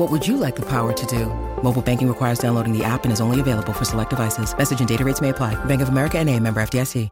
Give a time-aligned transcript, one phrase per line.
[0.00, 1.26] What would you like the power to do?
[1.62, 4.56] Mobile banking requires downloading the app and is only available for select devices.
[4.56, 5.62] Message and data rates may apply.
[5.66, 7.10] Bank of America and a member FDIC.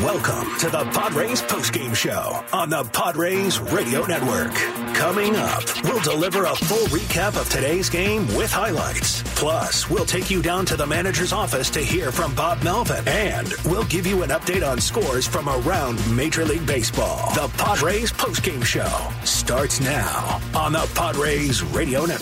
[0.00, 4.54] Welcome to the Padres postgame show on the Padres Radio Network.
[4.94, 9.22] Coming up, we'll deliver a full recap of today's game with highlights.
[9.34, 13.06] Plus, we'll take you down to the manager's office to hear from Bob Melvin.
[13.06, 17.34] And we'll give you an update on scores from around Major League Baseball.
[17.34, 22.13] The Padres postgame show starts now on the Padres Radio Network.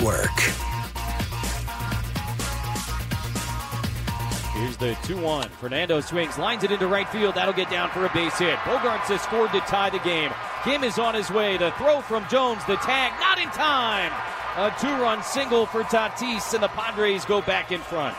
[4.55, 5.49] Here's the 2 1.
[5.49, 7.35] Fernando swings, lines it into right field.
[7.35, 8.57] That'll get down for a base hit.
[8.61, 10.31] Bogaerts has scored to tie the game.
[10.63, 11.57] Kim is on his way.
[11.57, 14.13] The throw from Jones, the tag, not in time.
[14.57, 18.15] A two run single for Tatis, and the Padres go back in front.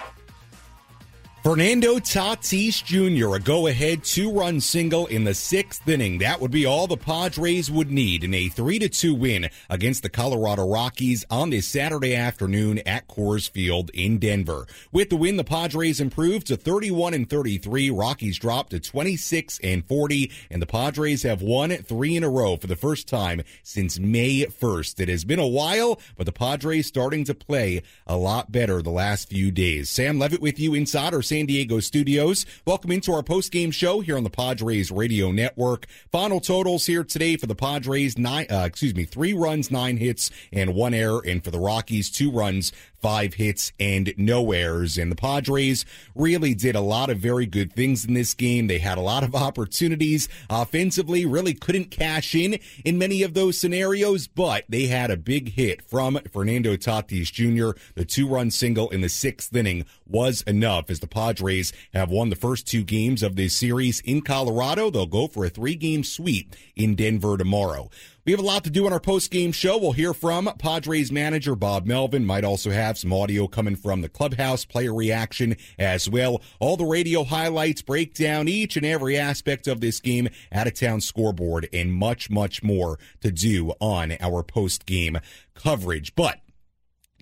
[1.43, 6.19] Fernando Tatis Jr., a go ahead two run single in the sixth inning.
[6.19, 10.09] That would be all the Padres would need in a 3 2 win against the
[10.09, 14.67] Colorado Rockies on this Saturday afternoon at Coors Field in Denver.
[14.93, 17.89] With the win, the Padres improved to 31 and 33.
[17.89, 22.55] Rockies dropped to 26 and 40, and the Padres have won three in a row
[22.55, 25.01] for the first time since May 1st.
[25.01, 28.91] It has been a while, but the Padres starting to play a lot better the
[28.91, 29.89] last few days.
[29.89, 32.45] Sam Levitt with you inside our San Diego studios.
[32.63, 35.87] Welcome into our post-game show here on the Padres Radio Network.
[36.11, 40.29] Final totals here today for the Padres: nine, uh, excuse me, three runs, nine hits,
[40.51, 42.71] and one error, and for the Rockies, two runs,
[43.03, 44.97] five hits and no errors.
[44.97, 48.67] And the Padres really did a lot of very good things in this game.
[48.67, 53.57] They had a lot of opportunities offensively, really couldn't cash in in many of those
[53.57, 57.77] scenarios, but they had a big hit from Fernando Tatis Jr.
[57.95, 62.29] The two run single in the sixth inning was enough as the Padres have won
[62.29, 64.89] the first two games of this series in Colorado.
[64.89, 67.89] They'll go for a three game sweep in Denver tomorrow.
[68.25, 69.77] We have a lot to do on our post game show.
[69.77, 72.25] We'll hear from Padres manager Bob Melvin.
[72.25, 76.41] Might also have some audio coming from the clubhouse player reaction as well.
[76.61, 80.73] All the radio highlights break down each and every aspect of this game, out of
[80.73, 85.19] town scoreboard, and much, much more to do on our post game
[85.53, 86.15] coverage.
[86.15, 86.39] But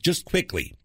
[0.04, 0.76] just quickly,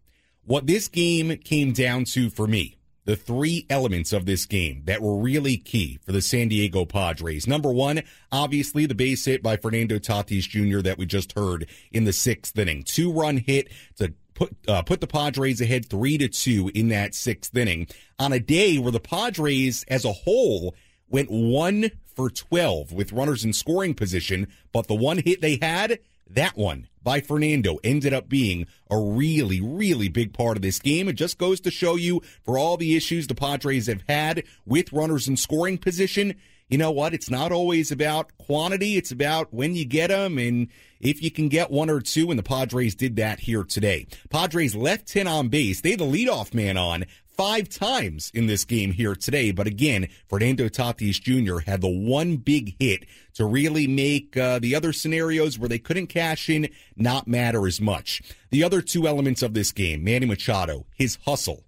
[0.45, 2.76] what this game came down to for me
[3.07, 7.47] the three elements of this game that were really key for the San Diego Padres.
[7.47, 8.03] Number one,
[8.33, 10.81] obviously the base hit by Fernando Tatis Jr.
[10.81, 12.83] that we just heard in the sixth inning.
[12.83, 17.15] Two run hit to put uh, put the Padres ahead three to two in that
[17.15, 17.87] sixth inning
[18.19, 20.75] on a day where the Padres as a whole
[21.07, 25.99] went one for 12 with runners in scoring position, but the one hit they had,
[26.29, 31.07] that one by Fernando ended up being a really, really big part of this game.
[31.07, 34.91] It just goes to show you for all the issues the Padres have had with
[34.91, 36.35] runners in scoring position.
[36.69, 37.13] You know what?
[37.13, 38.97] It's not always about quantity.
[38.97, 40.67] It's about when you get them and
[40.99, 42.29] if you can get one or two.
[42.29, 44.07] And the Padres did that here today.
[44.29, 45.79] Padres left 10 on base.
[45.79, 47.05] They had the leadoff man on
[47.37, 49.51] five times in this game here today.
[49.51, 51.59] But again, Fernando Tatis Jr.
[51.59, 53.05] had the one big hit
[53.35, 57.79] to really make uh, the other scenarios where they couldn't cash in not matter as
[57.79, 58.23] much.
[58.49, 61.63] The other two elements of this game, Manny Machado, his hustle.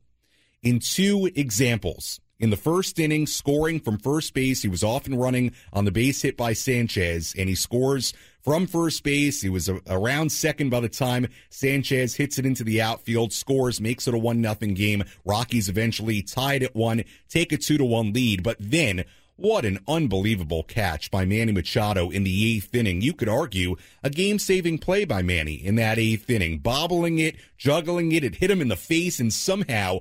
[0.61, 4.61] In two examples, in the first inning, scoring from first base.
[4.61, 8.65] He was off and running on the base hit by Sanchez, and he scores from
[8.65, 9.41] first base.
[9.41, 14.07] He was around second by the time Sanchez hits it into the outfield, scores, makes
[14.07, 15.03] it a one nothing game.
[15.25, 19.03] Rockies eventually tied at one, take a two to one lead, but then
[19.35, 22.99] what an unbelievable catch by Manny Machado in the eighth inning.
[22.99, 27.37] You could argue a game saving play by Manny in that eighth inning, bobbling it,
[27.57, 28.25] juggling it.
[28.25, 29.99] It hit him in the face and somehow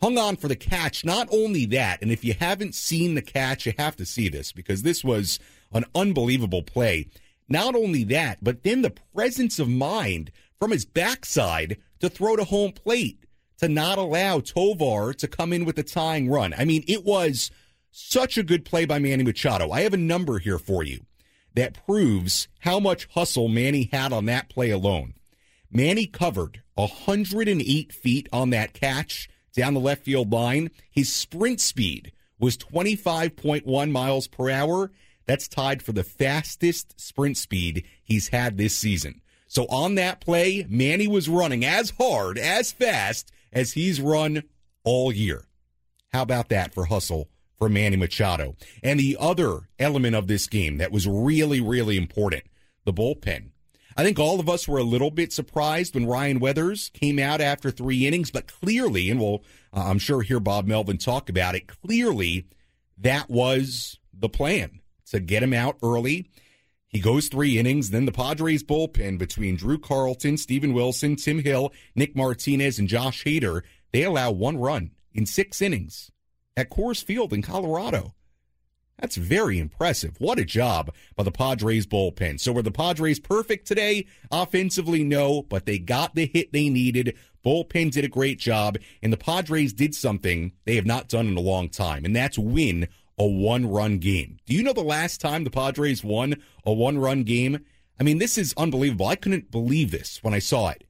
[0.00, 1.04] hung on for the catch.
[1.04, 4.52] Not only that, and if you haven't seen the catch, you have to see this
[4.52, 5.38] because this was
[5.72, 7.08] an unbelievable play.
[7.48, 12.44] Not only that, but then the presence of mind from his backside to throw to
[12.44, 13.24] home plate
[13.58, 16.54] to not allow Tovar to come in with a tying run.
[16.56, 17.50] I mean, it was
[17.98, 19.70] Such a good play by Manny Machado.
[19.70, 21.06] I have a number here for you
[21.54, 25.14] that proves how much hustle Manny had on that play alone.
[25.70, 30.70] Manny covered 108 feet on that catch down the left field line.
[30.88, 34.92] His sprint speed was 25.1 miles per hour.
[35.26, 39.20] That's tied for the fastest sprint speed he's had this season.
[39.48, 44.44] So on that play, Manny was running as hard, as fast as he's run
[44.84, 45.46] all year.
[46.12, 48.56] How about that for hustle for Manny Machado?
[48.82, 52.44] And the other element of this game that was really, really important,
[52.84, 53.50] the bullpen.
[53.96, 57.40] I think all of us were a little bit surprised when Ryan Weathers came out
[57.40, 61.54] after three innings, but clearly, and we'll, uh, I'm sure, hear Bob Melvin talk about
[61.54, 62.46] it, clearly
[62.98, 66.28] that was the plan to get him out early.
[66.88, 67.90] He goes three innings.
[67.90, 73.24] Then the Padres bullpen between Drew Carlton, Steven Wilson, Tim Hill, Nick Martinez, and Josh
[73.24, 73.62] Hader,
[73.92, 76.10] they allow one run in six innings
[76.56, 78.14] at Coors Field in Colorado.
[78.98, 80.18] That's very impressive.
[80.18, 82.40] What a job by the Padres bullpen.
[82.40, 84.06] So were the Padres perfect today?
[84.30, 87.16] Offensively, no, but they got the hit they needed.
[87.44, 91.36] Bullpen did a great job, and the Padres did something they have not done in
[91.36, 92.88] a long time, and that's win
[93.18, 94.38] a one run game.
[94.46, 97.64] Do you know the last time the Padres won a one run game?
[98.00, 99.06] I mean, this is unbelievable.
[99.06, 100.84] I couldn't believe this when I saw it.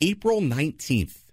[0.00, 1.24] April 19th,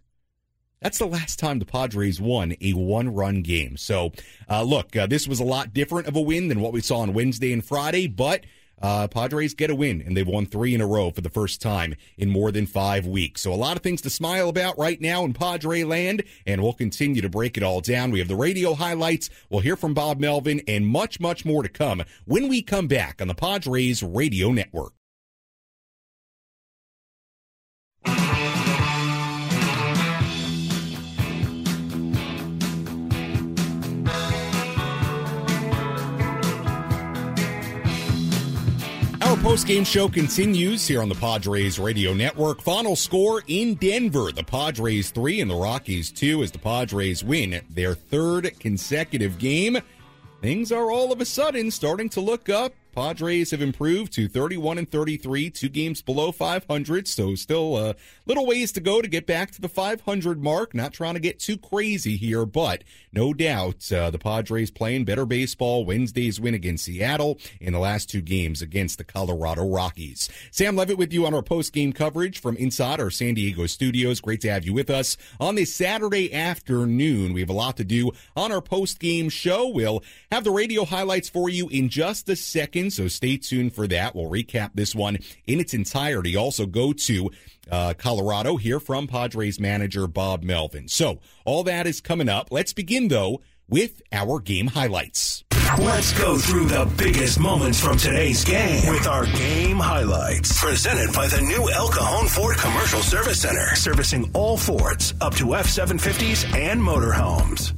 [0.85, 3.75] that's the last time the Padres won a one run game.
[3.75, 4.11] So,
[4.47, 6.99] uh, look, uh, this was a lot different of a win than what we saw
[6.99, 8.45] on Wednesday and Friday, but
[8.79, 11.59] uh, Padres get a win, and they've won three in a row for the first
[11.59, 13.41] time in more than five weeks.
[13.41, 16.73] So, a lot of things to smile about right now in Padre land, and we'll
[16.73, 18.11] continue to break it all down.
[18.11, 19.31] We have the radio highlights.
[19.49, 23.23] We'll hear from Bob Melvin, and much, much more to come when we come back
[23.23, 24.93] on the Padres Radio Network.
[39.45, 42.63] Post-game show continues here on the Padres Radio Network.
[42.63, 47.62] Final score in Denver: the Padres three and the Rockies two, as the Padres win
[47.69, 49.77] their third consecutive game.
[50.42, 54.77] Things are all of a sudden starting to look up Padres have improved to 31
[54.77, 57.95] and 33, two games below 500, so still a
[58.25, 60.74] little ways to go to get back to the 500 mark.
[60.74, 65.25] Not trying to get too crazy here, but no doubt uh, the Padres playing better
[65.25, 65.83] baseball.
[65.83, 70.30] Wednesday's win against Seattle in the last two games against the Colorado Rockies.
[70.50, 74.21] Sam Levitt with you on our post game coverage from inside our San Diego studios.
[74.21, 77.33] Great to have you with us on this Saturday afternoon.
[77.33, 79.68] We have a lot to do on our post game show.
[79.68, 80.01] We'll
[80.31, 84.15] have the radio highlights for you in just a second so stay tuned for that.
[84.15, 86.35] We'll recap this one in its entirety.
[86.35, 87.31] Also, go to
[87.71, 90.87] uh, Colorado, hear from Padres manager Bob Melvin.
[90.87, 92.49] So, all that is coming up.
[92.51, 95.43] Let's begin, though, with our game highlights.
[95.79, 100.61] Let's go through the biggest moments from today's game with our game highlights.
[100.61, 105.55] Presented by the new El Cajon Ford Commercial Service Center, servicing all Fords up to
[105.55, 107.73] F 750s and motorhomes.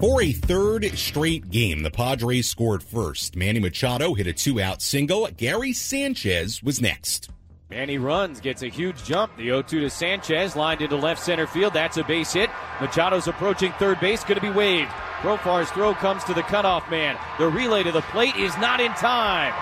[0.00, 3.34] For a third straight game, the Padres scored first.
[3.34, 5.26] Manny Machado hit a two out single.
[5.36, 7.30] Gary Sanchez was next.
[7.68, 9.36] Manny runs, gets a huge jump.
[9.36, 11.72] The 0 2 to Sanchez, lined into left center field.
[11.72, 12.48] That's a base hit.
[12.80, 14.90] Machado's approaching third base, going to be waved.
[15.20, 17.18] Profar's throw comes to the cutoff man.
[17.40, 19.52] The relay to the plate is not in time.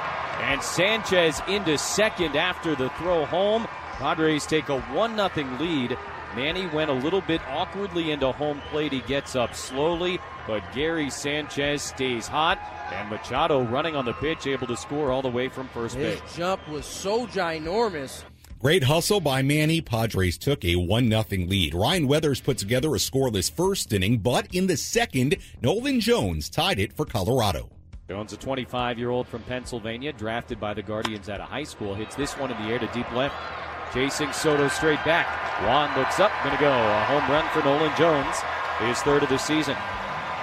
[0.42, 3.66] And Sanchez into second after the throw home.
[3.92, 5.96] Padres take a 1 0 lead
[6.36, 8.92] Manny went a little bit awkwardly into home plate.
[8.92, 12.58] He gets up slowly, but Gary Sanchez stays hot.
[12.92, 16.12] And Machado running on the pitch, able to score all the way from first base.
[16.12, 16.36] His base.
[16.36, 18.22] jump was so ginormous.
[18.60, 19.80] Great hustle by Manny.
[19.80, 21.74] Padres took a 1 0 lead.
[21.74, 26.78] Ryan Weathers put together a scoreless first inning, but in the second, Nolan Jones tied
[26.78, 27.70] it for Colorado.
[28.10, 31.94] Jones, a 25 year old from Pennsylvania, drafted by the Guardians out of high school,
[31.94, 33.34] hits this one in the air to deep left.
[33.92, 35.26] Chasing Soto straight back.
[35.62, 36.72] Juan looks up, gonna go.
[36.72, 38.36] A home run for Nolan Jones,
[38.80, 39.76] his third of the season.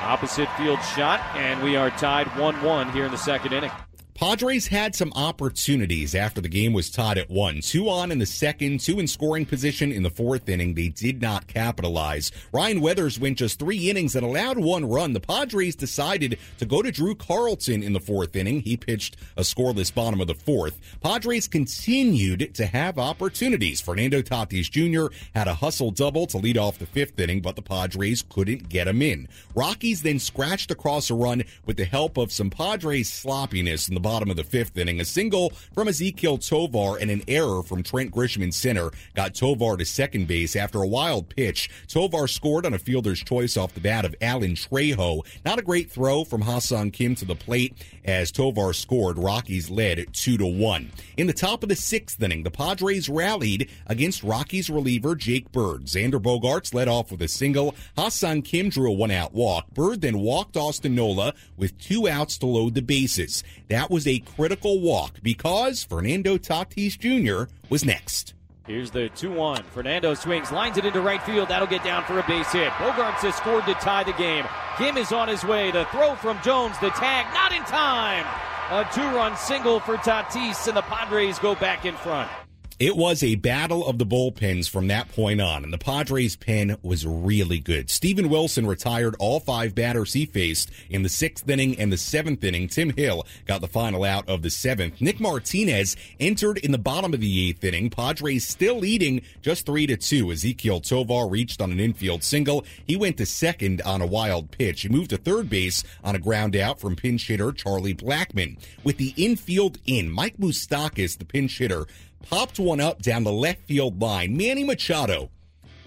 [0.01, 3.71] Opposite field shot, and we are tied 1 1 here in the second inning.
[4.15, 7.61] Padres had some opportunities after the game was tied at one.
[7.61, 10.75] Two on in the second, two in scoring position in the fourth inning.
[10.75, 12.31] They did not capitalize.
[12.51, 15.13] Ryan Weathers went just three innings and allowed one run.
[15.13, 18.61] The Padres decided to go to Drew Carlton in the fourth inning.
[18.61, 20.79] He pitched a scoreless bottom of the fourth.
[21.01, 23.81] Padres continued to have opportunities.
[23.81, 25.13] Fernando Tatis Jr.
[25.33, 28.87] had a hustle double to lead off the fifth inning, but the Padres couldn't get
[28.87, 29.27] him in.
[29.55, 34.02] Rockies then scratched across a run with the help of some Padres sloppiness in the
[34.03, 35.01] bottom of the fifth inning.
[35.01, 39.77] A single from Ezequiel Tovar and an error from Trent Grisham in center got Tovar
[39.77, 41.71] to second base after a wild pitch.
[41.87, 45.25] Tovar scored on a fielder's choice off the bat of Alan Trejo.
[45.43, 49.17] Not a great throw from Ha-Seong Kim to the plate as Tovar scored.
[49.17, 50.91] Rockies led two to one.
[51.17, 55.85] In the top of the sixth inning, the Padres rallied against Rockies reliever Jake Bird.
[55.85, 57.73] Xander Bogaerts led off with a single.
[57.95, 59.71] Ha-Seong Kim drew a one-out walk.
[59.73, 63.43] Bird then walked Austin Nola with two outs to load the bases.
[63.69, 67.53] That was a critical walk because Fernando Tatis Jr.
[67.69, 68.33] was next.
[68.65, 69.65] Here's the 2 1.
[69.65, 71.49] Fernando swings, lines it into right field.
[71.49, 72.71] That'll get down for a base hit.
[72.71, 74.45] Bogaerts has scored to tie the game.
[74.79, 75.69] Kim is on his way.
[75.69, 78.25] The throw from Jones, the tag, not in time.
[78.71, 82.31] A two run single for Tatis, and the Padres go back in front.
[82.79, 86.75] It was a battle of the bullpens from that point on, and the Padres' pen
[86.81, 87.91] was really good.
[87.91, 92.43] Steven Wilson retired all five batters he faced in the sixth inning and the seventh
[92.43, 92.67] inning.
[92.67, 94.99] Tim Hill got the final out of the seventh.
[94.99, 97.91] Nick Martinez entered in the bottom of the eighth inning.
[97.91, 100.25] Padres still leading just three to two.
[100.25, 102.65] Ezequiel Tovar reached on an infield single.
[102.87, 104.81] He went to second on a wild pitch.
[104.81, 108.57] He moved to third base on a ground out from pinch hitter Charlie Blackmon.
[108.83, 111.85] With the infield in, Mike Moustakas, the pinch hitter,
[112.23, 114.35] popped one up down the left field line.
[114.35, 115.29] Manny Machado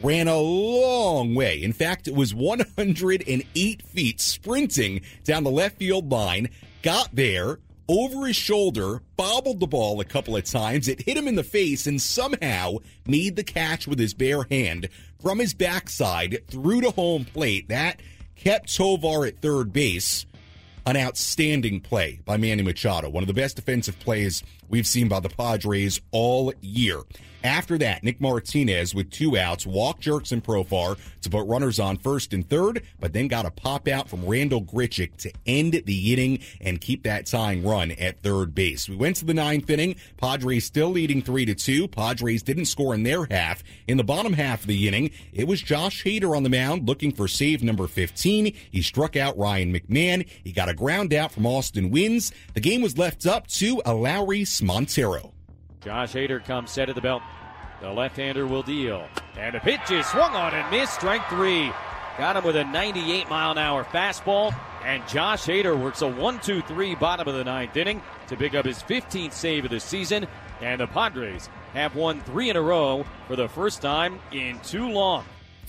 [0.02, 1.62] ran a long way.
[1.62, 6.48] In fact, it was 108 feet sprinting down the left field line,
[6.82, 10.88] got there over his shoulder, bobbled the ball a couple of times.
[10.88, 14.88] It hit him in the face and somehow made the catch with his bare hand
[15.20, 17.68] from his backside through to home plate.
[17.68, 18.00] That
[18.34, 20.26] kept Tovar at third base.
[20.84, 25.20] An outstanding play by Manny Machado, one of the best defensive plays we've seen by
[25.20, 27.02] the Padres all year.
[27.46, 32.32] After that, Nick Martinez with two outs walked Jurickson Profar to put runners on first
[32.32, 36.40] and third, but then got a pop out from Randal Grichuk to end the inning
[36.61, 38.88] and keep that tying run at third base.
[38.88, 39.94] We went to the ninth inning.
[40.16, 41.87] Padres still leading three to two.
[41.87, 43.62] Padres didn't score in their half.
[43.87, 47.12] In the bottom half of the inning, it was Josh Hader on the mound looking
[47.12, 48.52] for save number 15.
[48.73, 50.28] He struck out Ryan McMahon.
[50.42, 52.32] He got a ground out from Austin Wynns.
[52.54, 53.80] The game was left up to
[54.62, 55.32] Montero.
[55.80, 57.22] Josh Hader comes set at the belt.
[57.80, 59.06] The left-hander will deal.
[59.38, 60.94] And the pitch is swung on and missed.
[60.94, 61.70] Strike three.
[62.18, 64.54] Got him with a 98 mile an hour fastball.
[64.84, 68.54] And Josh Hader works a 1 2 3 bottom of the ninth inning to pick
[68.54, 70.26] up his 15th save of the season.
[70.60, 74.88] And the Padres have won three in a row for the first time in too
[74.88, 75.25] long.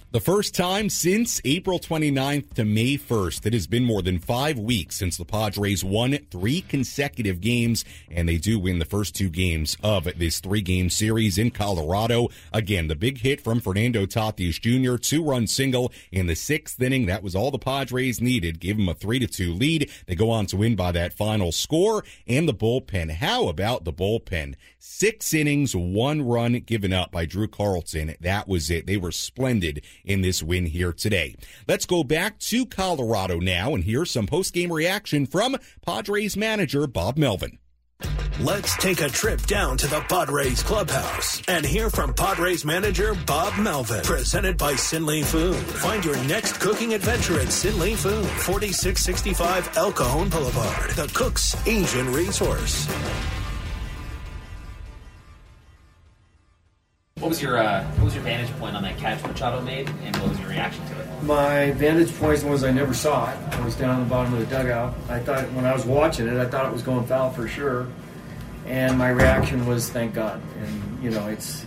[0.09, 3.45] The first time since April 29th to May 1st.
[3.45, 8.27] It has been more than five weeks since the Padres won three consecutive games, and
[8.27, 12.29] they do win the first two games of this three game series in Colorado.
[12.53, 17.07] Again, the big hit from Fernando Tatis Jr., two run single in the sixth inning.
[17.07, 18.61] That was all the Padres needed.
[18.61, 19.91] Gave them a 3 to 2 lead.
[20.05, 23.11] They go on to win by that final score and the bullpen.
[23.11, 24.55] How about the bullpen?
[24.79, 28.15] Six innings, one run given up by Drew Carlton.
[28.21, 28.87] That was it.
[28.87, 31.35] They were splendid in this win here today.
[31.67, 36.87] Let's go back to Colorado now and hear some post game reaction from Padres manager
[36.87, 37.59] Bob Melvin.
[38.39, 43.57] Let's take a trip down to the Padres clubhouse and hear from Padres manager Bob
[43.57, 44.03] Melvin.
[44.03, 45.55] Presented by Sinley Food.
[45.55, 52.13] Find your next cooking adventure at Sinley Food, 4665 El Cajon Boulevard, the Cook's Asian
[52.13, 52.87] Resource.
[57.19, 60.15] What was your uh, what was your vantage point on that catch Machado made, and
[60.17, 61.23] what was your reaction to it?
[61.23, 63.37] My vantage point was I never saw it.
[63.53, 64.93] I was down on the bottom of the dugout.
[65.09, 67.87] I thought when I was watching it, I thought it was going foul for sure,
[68.67, 70.39] and my reaction was thank God.
[70.59, 71.65] And you know, it's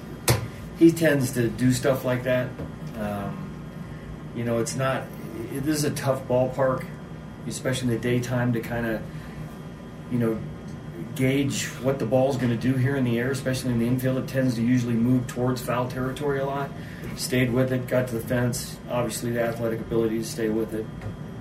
[0.79, 2.49] he tends to do stuff like that.
[3.01, 3.51] Um,
[4.37, 5.03] you know, it's not.
[5.53, 6.87] It, this is a tough ballpark,
[7.49, 9.03] especially in the daytime, to kind of
[10.13, 10.41] you know
[11.15, 14.19] gauge what the ball's going to do here in the air, especially in the infield.
[14.19, 16.71] It tends to usually move towards foul territory a lot.
[17.17, 18.79] Stayed with it, got to the fence.
[18.91, 20.87] Obviously, the athletic ability to stay with it.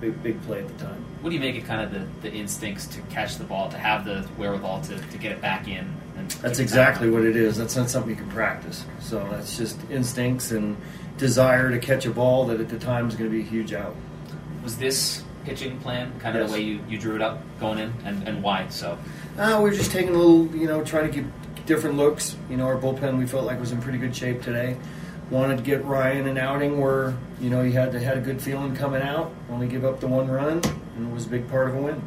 [0.01, 1.03] Big, big play at the time.
[1.21, 3.77] What do you make of kind of the, the instincts to catch the ball, to
[3.77, 5.93] have the wherewithal to, to get it back in?
[6.17, 7.57] And that's exactly what it is.
[7.57, 8.85] That's not something you can practice.
[9.01, 10.77] So that's just instincts and
[11.17, 13.73] desire to catch a ball that at the time is going to be a huge
[13.73, 13.95] out.
[14.63, 16.51] Was this pitching plan kind of yes.
[16.51, 18.97] the way you, you drew it up going in, and, and why so?
[19.39, 22.35] Uh, we were just taking a little, you know, trying to get different looks.
[22.49, 24.75] You know, our bullpen we felt like was in pretty good shape today.
[25.31, 28.41] Wanted to get Ryan an outing where you know he had to, had a good
[28.41, 29.33] feeling coming out.
[29.49, 30.61] Only give up the one run,
[30.97, 32.01] and it was a big part of a win.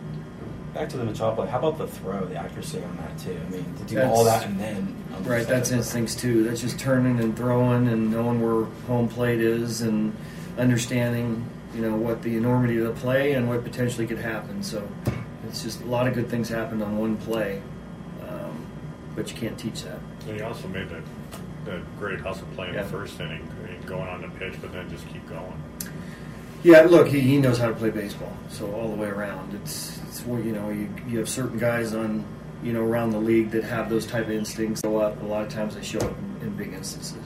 [0.74, 3.38] Back to the Machado How about the throw, the accuracy on that too?
[3.46, 5.46] I mean, to do that's, all that and then right.
[5.46, 6.44] That's instincts too.
[6.44, 10.14] That's just turning and throwing and knowing where home plate is and
[10.58, 14.62] understanding you know what the enormity of the play and what potentially could happen.
[14.62, 14.86] So
[15.48, 17.60] It's just a lot of good things happened on one play,
[18.28, 18.66] um,
[19.16, 19.98] but you can't teach that.
[20.26, 21.02] And he also made that,
[21.64, 22.82] that great hustle play in Yeah.
[22.84, 23.48] the first inning,
[23.86, 25.52] going on the pitch, but then just keep going.
[26.62, 29.52] Yeah, look, he, he knows how to play baseball, so all the way around.
[29.54, 30.70] It's it's what you know.
[30.70, 32.24] You, you have certain guys on
[32.62, 34.80] you know around the league that have those type of instincts.
[34.82, 35.74] Show up a lot of times.
[35.74, 37.18] They show up in, in big instances.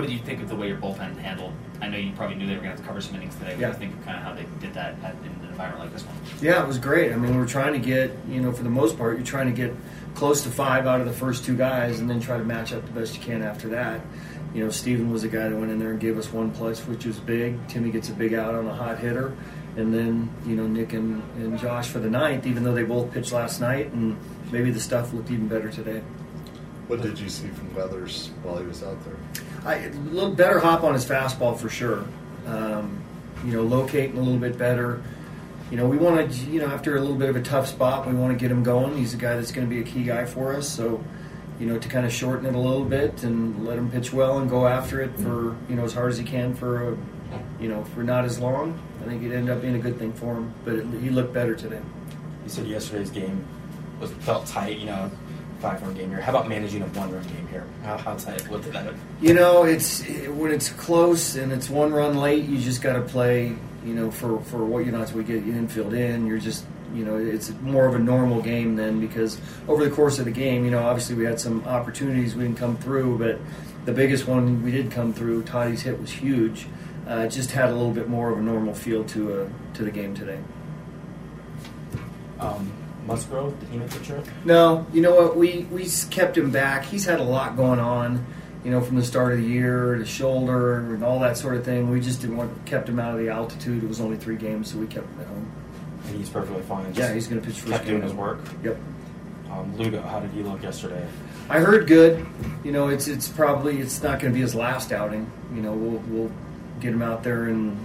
[0.00, 1.52] What did you think of the way your bullpen handled?
[1.82, 3.48] I know you probably knew they were going to have to cover some innings today.
[3.50, 3.68] What do Yeah.
[3.68, 6.04] you think of kind of how they did that at, in an environment like this
[6.04, 6.16] one?
[6.40, 7.12] Yeah, it was great.
[7.12, 9.52] I mean, we're trying to get you know for the most part, you're trying to
[9.54, 9.74] get
[10.14, 12.82] close to five out of the first two guys, and then try to match up
[12.86, 14.00] the best you can after that.
[14.54, 16.80] You know, Steven was a guy that went in there and gave us one plus,
[16.86, 17.58] which was big.
[17.68, 19.36] Timmy gets a big out on a hot hitter.
[19.76, 23.12] And then, you know, Nick and, and Josh for the ninth, even though they both
[23.12, 24.16] pitched last night, and
[24.50, 26.00] maybe the stuff looked even better today.
[26.88, 29.14] What did you see from Weathers while he was out there?
[29.64, 32.04] I, little better hop on his fastball for sure.
[32.46, 33.02] Um,
[33.44, 35.02] you know, locating a little bit better.
[35.70, 38.06] You know, we want to, you know, after a little bit of a tough spot,
[38.06, 38.96] we want to get him going.
[38.96, 40.68] He's a guy that's going to be a key guy for us.
[40.68, 41.02] So,
[41.60, 44.38] you know, to kind of shorten it a little bit and let him pitch well
[44.38, 46.96] and go after it for, you know, as hard as he can for, a,
[47.60, 48.80] you know, for not as long.
[49.02, 50.52] I think it ended up being a good thing for him.
[50.64, 51.80] But it, he looked better today.
[52.44, 53.46] You said yesterday's game
[54.00, 54.78] was felt tight.
[54.78, 55.10] You know,
[55.60, 56.20] five run game here.
[56.20, 57.66] How about managing a one run game here?
[57.82, 58.48] How, how tight?
[58.48, 58.94] What did that?
[59.20, 63.02] You know, it's when it's close and it's one run late, you just got to
[63.02, 63.54] play.
[63.84, 66.64] You know, for for what you're not to get your infield in, you're just
[66.94, 70.30] you know it's more of a normal game then because over the course of the
[70.30, 73.38] game, you know, obviously we had some opportunities we didn't come through, but
[73.86, 76.66] the biggest one we did come through, Toddy's hit was huge.
[77.08, 79.82] Uh, it just had a little bit more of a normal feel to a, to
[79.82, 80.38] the game today.
[82.38, 82.70] Um,
[83.10, 84.24] Musgrove, did he make the trip?
[84.44, 85.36] No, you know what?
[85.36, 86.84] We we kept him back.
[86.84, 88.24] He's had a lot going on,
[88.64, 91.64] you know, from the start of the year, the shoulder and all that sort of
[91.64, 91.90] thing.
[91.90, 93.82] We just didn't want kept him out of the altitude.
[93.82, 95.52] It was only three games, so we kept him at home.
[96.06, 96.94] And he's perfectly fine.
[96.94, 98.38] Yeah, he's going to pitch first kept doing his work.
[98.62, 98.78] Yep.
[99.50, 101.04] Um, Lugo, how did he look yesterday?
[101.48, 102.24] I heard good.
[102.62, 105.30] You know, it's it's probably it's not going to be his last outing.
[105.52, 106.32] You know, we'll we'll
[106.78, 107.76] get him out there and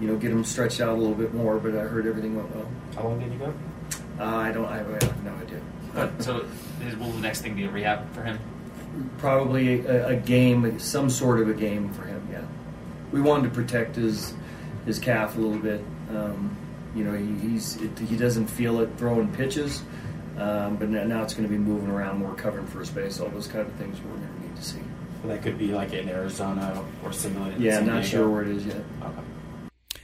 [0.00, 1.58] you know get him stretched out a little bit more.
[1.58, 2.68] But I heard everything went well.
[2.96, 3.54] How long did he go?
[4.18, 4.66] Uh, I don't.
[4.66, 5.60] I have no idea.
[5.94, 6.44] But so,
[6.86, 8.38] is, will the next thing be a rehab for him?
[9.18, 12.26] Probably a, a game, some sort of a game for him.
[12.32, 12.42] Yeah,
[13.12, 14.34] we wanted to protect his
[14.86, 15.82] his calf a little bit.
[16.10, 16.56] Um,
[16.94, 19.82] you know, he, he's it, he doesn't feel it throwing pitches,
[20.38, 23.28] um, but now, now it's going to be moving around more, covering first base, all
[23.28, 24.80] those kind of things we're going to need to see.
[25.22, 27.56] Well, that could be like in Arizona or simulated.
[27.56, 28.08] in Yeah, San I'm not Diego.
[28.16, 28.76] sure where it is yet.
[29.02, 29.20] Okay.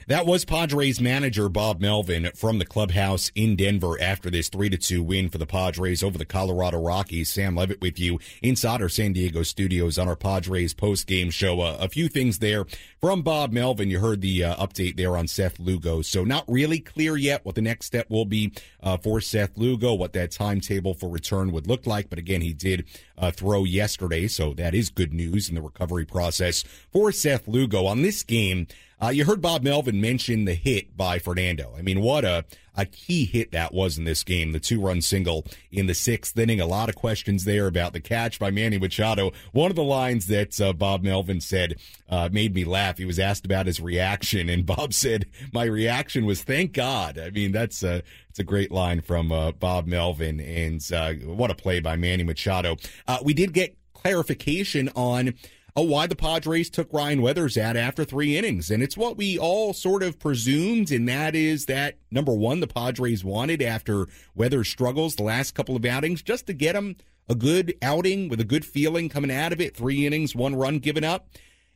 [0.06, 4.76] That was Padres manager Bob Melvin from the clubhouse in Denver after this 3 to
[4.76, 7.30] 2 win for the Padres over the Colorado Rockies.
[7.30, 11.62] Sam Levitt with you inside our San Diego studios on our Padres post game show.
[11.62, 12.66] Uh, a few things there
[13.00, 13.88] from Bob Melvin.
[13.88, 16.02] You heard the uh, update there on Seth Lugo.
[16.02, 19.94] So not really clear yet what the next step will be uh, for Seth Lugo,
[19.94, 22.10] what that timetable for return would look like.
[22.10, 22.84] But again, he did
[23.18, 27.86] uh, throw yesterday, so that is good news in the recovery process for Seth Lugo
[27.86, 28.66] on this game.
[29.00, 31.74] Uh, you heard Bob Melvin mention the hit by Fernando.
[31.76, 32.44] I mean, what a,
[32.76, 34.52] a key hit that was in this game.
[34.52, 36.60] The two run single in the sixth inning.
[36.60, 39.32] A lot of questions there about the catch by Manny Machado.
[39.52, 41.76] One of the lines that uh, Bob Melvin said
[42.08, 42.98] uh, made me laugh.
[42.98, 47.30] He was asked about his reaction, and Bob said, "My reaction was thank God." I
[47.30, 51.54] mean, that's a it's a great line from uh, Bob Melvin, and uh, what a
[51.54, 52.76] play by Manny Machado.
[53.06, 55.34] Uh, we did get clarification on
[55.76, 58.70] oh, why the Padres took Ryan Weathers out after three innings.
[58.70, 62.66] And it's what we all sort of presumed, and that is that number one, the
[62.66, 66.96] Padres wanted after Weathers' struggles the last couple of outings, just to get him
[67.28, 69.76] a good outing with a good feeling coming out of it.
[69.76, 71.28] Three innings, one run given up.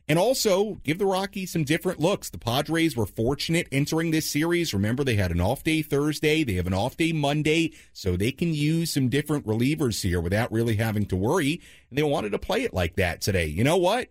[0.09, 2.31] And also give the Rockies some different looks.
[2.31, 4.73] The Padres were fortunate entering this series.
[4.73, 6.43] Remember, they had an off day Thursday.
[6.43, 10.51] They have an off day Monday, so they can use some different relievers here without
[10.51, 11.61] really having to worry.
[11.89, 13.45] And they wanted to play it like that today.
[13.45, 14.09] You know what?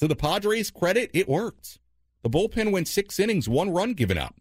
[0.00, 1.78] To the Padres' credit, it worked.
[2.22, 4.34] The bullpen went six innings, one run given up.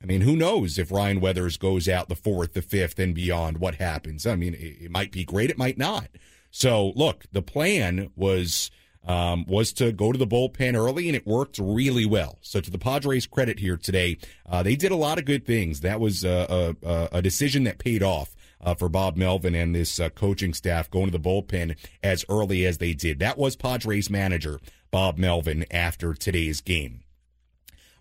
[0.00, 3.58] I mean, who knows if Ryan Weathers goes out the fourth, the fifth, and beyond,
[3.58, 4.26] what happens?
[4.26, 6.08] I mean, it, it might be great, it might not.
[6.50, 8.70] So, look, the plan was
[9.06, 12.38] um, was to go to the bullpen early, and it worked really well.
[12.40, 15.80] So, to the Padres' credit here today, uh, they did a lot of good things.
[15.80, 18.34] That was a, a, a decision that paid off.
[18.64, 22.64] Uh, for Bob Melvin and this uh, coaching staff going to the bullpen as early
[22.64, 23.18] as they did.
[23.18, 24.60] That was Padres manager
[24.92, 27.01] Bob Melvin after today's game.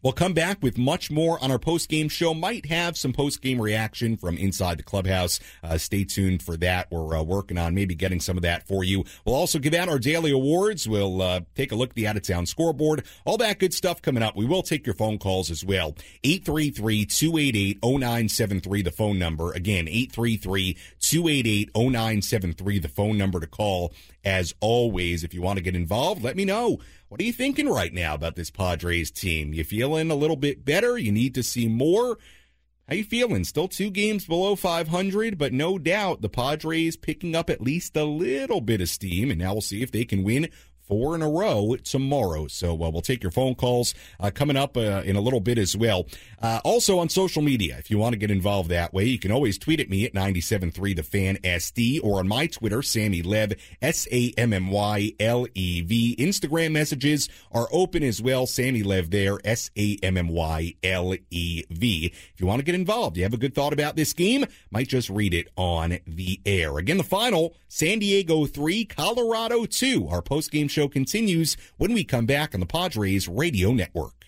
[0.04, 2.34] We'll come back with much more on our post game show.
[2.34, 5.40] Might have some post game reaction from inside the clubhouse.
[5.64, 6.90] Uh, stay tuned for that.
[6.90, 9.04] We're uh, working on maybe getting some of that for you.
[9.26, 10.88] We'll also give out our daily awards.
[10.88, 13.06] We'll uh, take a look at the out of town scoreboard.
[13.26, 14.36] All that good stuff coming up.
[14.36, 15.96] We will take your phone calls as well.
[16.24, 19.52] 833 288 0973, the phone number.
[19.52, 23.94] Again, 833 288 0973, the phone number to call.
[24.24, 26.80] As always, if you want to get involved, let me know.
[27.08, 29.54] What are you thinking right now about this Padres team?
[29.54, 30.98] You feeling a little bit better?
[30.98, 32.18] You need to see more?
[32.88, 33.44] How you feeling?
[33.46, 38.04] Still two games below 500, but no doubt the Padres picking up at least a
[38.04, 40.50] little bit of steam, and now we'll see if they can win
[40.92, 42.48] four in a row tomorrow.
[42.48, 45.58] So uh, we'll take your phone calls uh, coming up uh, in a little bit
[45.58, 46.06] as well.
[46.42, 49.32] Uh, also on social media, if you want to get involved that way, you can
[49.32, 53.54] always tweet at me at 973 the fan SD or on my Twitter, Sammy Lev,
[53.82, 56.14] S A M M Y L E V.
[56.20, 58.46] Instagram messages are open as well.
[58.46, 62.08] Sammy Lev there, S A M M Y L E V.
[62.08, 64.90] If you want to get involved, you have a good thought about this game, might
[64.90, 66.78] just read it on the air.
[66.80, 70.10] Again, the final San Diego 3, Colorado 2.
[70.10, 74.21] Our post game show continues when we come back on the Padres Radio Network.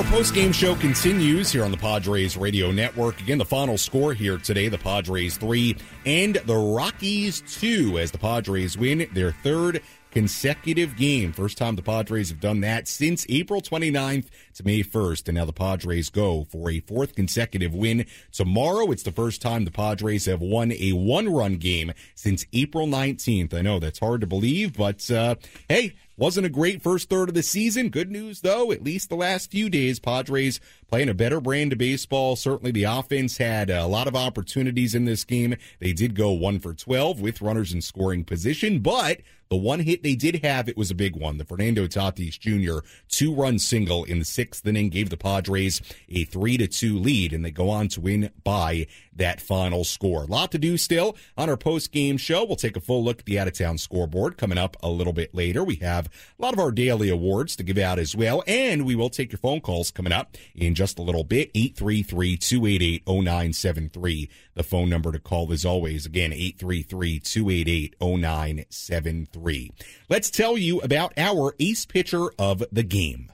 [0.00, 3.20] Our post-game show continues here on the Padres Radio Network.
[3.20, 8.16] Again, the final score here today, the Padres 3 and the Rockies 2 as the
[8.16, 11.32] Padres win their third consecutive game.
[11.32, 15.28] First time the Padres have done that since April 29th to May 1st.
[15.28, 18.06] And now the Padres go for a fourth consecutive win.
[18.32, 22.86] Tomorrow, it's the first time the Padres have won a one run game since April
[22.86, 23.54] 19th.
[23.54, 25.36] I know that's hard to believe, but uh,
[25.68, 27.88] hey, wasn't a great first third of the season.
[27.88, 31.78] Good news, though, at least the last few days, Padres playing a better brand of
[31.78, 32.36] baseball.
[32.36, 35.56] Certainly the offense had a lot of opportunities in this game.
[35.78, 40.04] They did go one for 12 with runners in scoring position, but the one hit
[40.04, 41.36] they did have, it was a big one.
[41.36, 42.86] The Fernando Tatis Jr.
[43.08, 47.32] two run single in the sixth inning gave the Padres a three to two lead,
[47.32, 48.86] and they go on to win by
[49.20, 50.24] that final score.
[50.24, 52.44] A lot to do still on our post game show.
[52.44, 55.12] We'll take a full look at the out of town scoreboard coming up a little
[55.12, 55.62] bit later.
[55.62, 58.94] We have a lot of our daily awards to give out as well, and we
[58.94, 61.50] will take your phone calls coming up in just a little bit.
[61.54, 64.30] 833 288 0973.
[64.54, 69.70] The phone number to call is always, again, 833 288 0973.
[70.08, 73.30] Let's tell you about our ace pitcher of the game.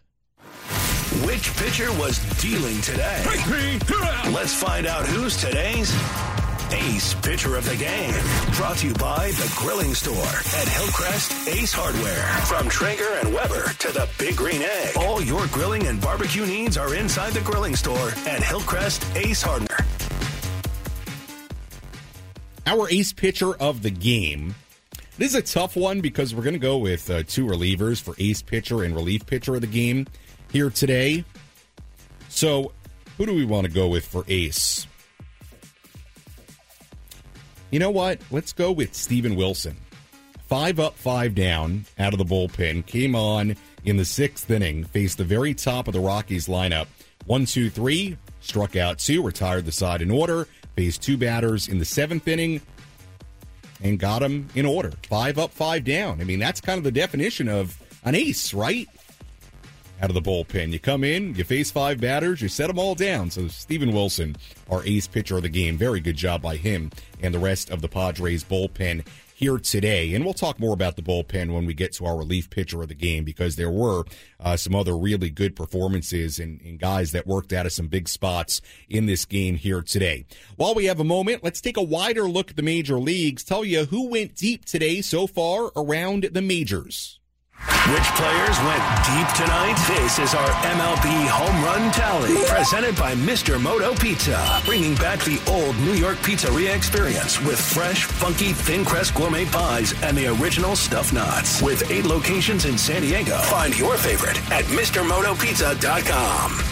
[1.25, 3.22] Which pitcher was dealing today?
[4.33, 5.93] Let's find out who's today's
[6.73, 8.12] Ace Pitcher of the Game.
[8.57, 12.25] Brought to you by The Grilling Store at Hillcrest Ace Hardware.
[12.47, 14.97] From Traeger and Weber to the Big Green Egg.
[14.97, 19.87] All your grilling and barbecue needs are inside The Grilling Store at Hillcrest Ace Hardware.
[22.67, 24.57] Our ace pitcher of the game.
[25.19, 28.17] This is a tough one because we're going to go with uh, two relievers for
[28.19, 30.09] ace pitcher and relief pitcher of the game
[30.51, 31.25] here today.
[32.29, 32.73] So,
[33.16, 34.87] who do we want to go with for ace?
[37.70, 38.20] You know what?
[38.31, 39.76] Let's go with Steven Wilson.
[40.46, 42.87] Five up, five down out of the bullpen.
[42.87, 46.87] Came on in the sixth inning, faced the very top of the Rockies lineup.
[47.26, 51.79] One, two, three, struck out two, retired the side in order, faced two batters in
[51.79, 52.61] the seventh inning,
[53.83, 54.92] and got them in order.
[55.09, 56.20] Five up, five down.
[56.20, 58.88] I mean, that's kind of the definition of an ace, right?
[60.03, 60.73] Out of the bullpen.
[60.73, 63.31] You come in, you face five batters, you set them all down.
[63.31, 64.37] So, Steven Wilson,
[64.71, 66.91] our ace pitcher of the game, very good job by him
[67.23, 69.07] and the rest of the Padres bullpen
[69.37, 70.15] here today.
[70.15, 72.89] And we'll talk more about the bullpen when we get to our relief pitcher of
[72.89, 74.05] the game because there were
[74.41, 78.09] uh, some other really good performances and, and, guys that worked out of some big
[78.09, 80.25] spots in this game here today.
[80.57, 83.65] While we have a moment, let's take a wider look at the major leagues, tell
[83.65, 87.21] you who went deep today so far around the majors.
[87.66, 89.77] Which players went deep tonight?
[89.87, 92.35] This is our MLB home run tally.
[92.47, 93.61] Presented by Mr.
[93.61, 94.61] Moto Pizza.
[94.64, 99.95] Bringing back the old New York pizzeria experience with fresh, funky, thin crust gourmet pies
[100.03, 101.62] and the original stuffed knots.
[101.62, 103.37] With eight locations in San Diego.
[103.38, 106.62] Find your favorite at MrMotoPizza.com.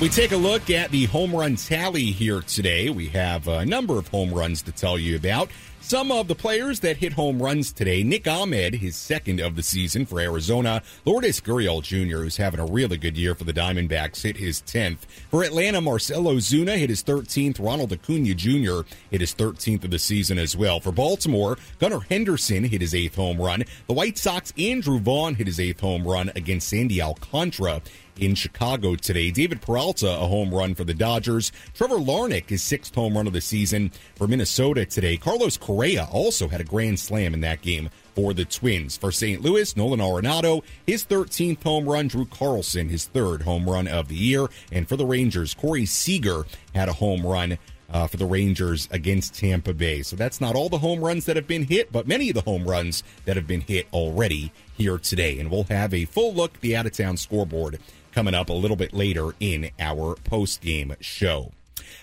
[0.00, 2.90] We take a look at the home run tally here today.
[2.90, 5.48] We have a number of home runs to tell you about.
[5.86, 9.62] Some of the players that hit home runs today Nick Ahmed, his second of the
[9.62, 10.82] season for Arizona.
[11.04, 15.00] Lourdes Gurriel Jr., who's having a really good year for the Diamondbacks, hit his 10th.
[15.30, 17.62] For Atlanta, Marcell Ozuna hit his 13th.
[17.62, 18.88] Ronald Acuna Jr.
[19.10, 20.80] hit his 13th of the season as well.
[20.80, 23.64] For Baltimore, Gunnar Henderson hit his eighth home run.
[23.86, 27.82] The White Sox, Andrew Vaughn hit his eighth home run against Sandy Alcantara
[28.18, 29.30] in Chicago today.
[29.30, 31.52] David Peralta, a home run for the Dodgers.
[31.74, 35.16] Trevor Larnach, his sixth home run of the season for Minnesota today.
[35.16, 38.96] Carlos Correa also had a grand slam in that game for the Twins.
[38.96, 39.42] For St.
[39.42, 42.08] Louis, Nolan Arenado, his 13th home run.
[42.08, 44.46] Drew Carlson, his third home run of the year.
[44.70, 47.58] And for the Rangers, Corey Seager had a home run
[47.90, 50.02] uh, for the Rangers against Tampa Bay.
[50.02, 52.40] So that's not all the home runs that have been hit, but many of the
[52.42, 55.38] home runs that have been hit already here today.
[55.38, 57.78] And we'll have a full look at the out of town scoreboard
[58.14, 61.50] coming up a little bit later in our post game show.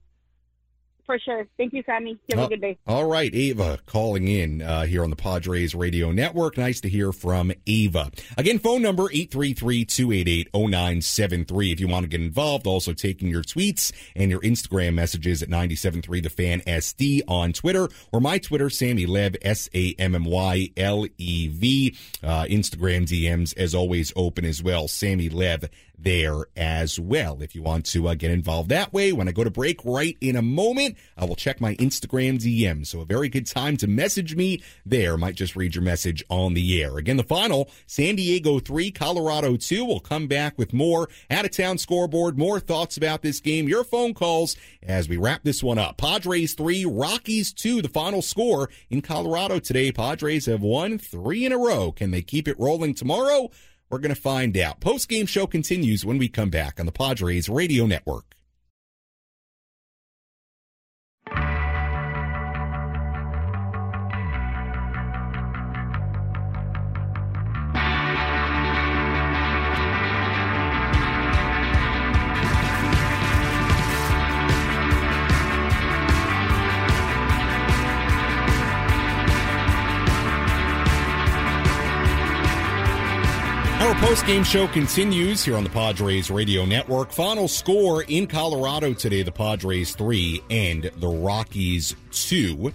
[1.08, 1.48] For sure.
[1.58, 2.20] Thank you, Sammy.
[2.28, 2.78] You have Uh, a good day.
[2.86, 6.58] All right, Ava calling in uh, here on the Padres Radio Network.
[6.58, 8.12] Nice to hear from Ava.
[8.38, 12.67] Again, phone number 833-288-0973 if you want to get involved.
[12.67, 17.88] Also taking your tweets and your Instagram messages at 973 The Fan SD on Twitter
[18.12, 19.98] or my Twitter, Sammy Lev, S-A-M-M-Y-L-E-V.
[22.22, 24.88] Uh, Instagram DMs, as always, open as well.
[24.89, 27.42] Sammy Lev there as well.
[27.42, 30.16] If you want to uh, get involved that way, when I go to break right
[30.22, 32.86] in a moment, I will check my Instagram DM.
[32.86, 35.18] So a very good time to message me there.
[35.18, 36.98] Might just read your message on the air.
[36.98, 39.86] Again, the final San Diego 3, Colorado 2.
[39.86, 43.84] We'll come back with more out of town scoreboard, more thoughts about this game, your
[43.84, 45.98] phone calls as we wrap this one up.
[45.98, 49.92] Padres 3, Rockies 2, the final score in Colorado today.
[49.92, 51.92] Padres have won three in a row.
[51.92, 53.50] Can they keep it rolling tomorrow?
[53.89, 54.82] We're going to find out.
[54.82, 58.37] Post game show continues when we come back on the Padres Radio Network.
[84.08, 87.12] Our post game show continues here on the Padres Radio Network.
[87.12, 92.72] Final score in Colorado today the Padres 3 and the Rockies 2.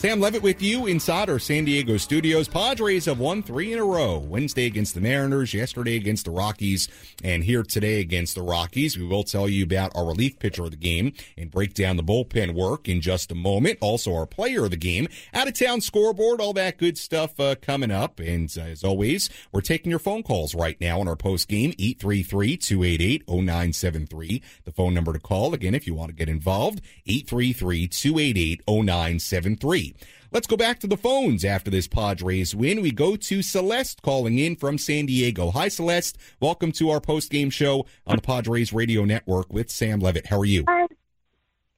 [0.00, 2.48] Sam Levitt with you inside our San Diego studios.
[2.48, 4.16] Padres have won three in a row.
[4.16, 6.88] Wednesday against the Mariners, yesterday against the Rockies,
[7.22, 8.96] and here today against the Rockies.
[8.96, 12.02] We will tell you about our relief pitcher of the game and break down the
[12.02, 13.76] bullpen work in just a moment.
[13.82, 17.54] Also, our player of the game, out of town scoreboard, all that good stuff uh,
[17.60, 18.20] coming up.
[18.20, 21.74] And uh, as always, we're taking your phone calls right now on our post game,
[21.78, 24.42] 833 288 0973.
[24.64, 29.89] The phone number to call, again, if you want to get involved, 833 288 0973.
[30.32, 32.82] Let's go back to the phones after this Padres win.
[32.82, 35.50] We go to Celeste calling in from San Diego.
[35.50, 36.18] Hi, Celeste.
[36.40, 40.26] Welcome to our post game show on the Padres Radio Network with Sam Levitt.
[40.26, 40.64] How are you?
[40.68, 40.86] Hi.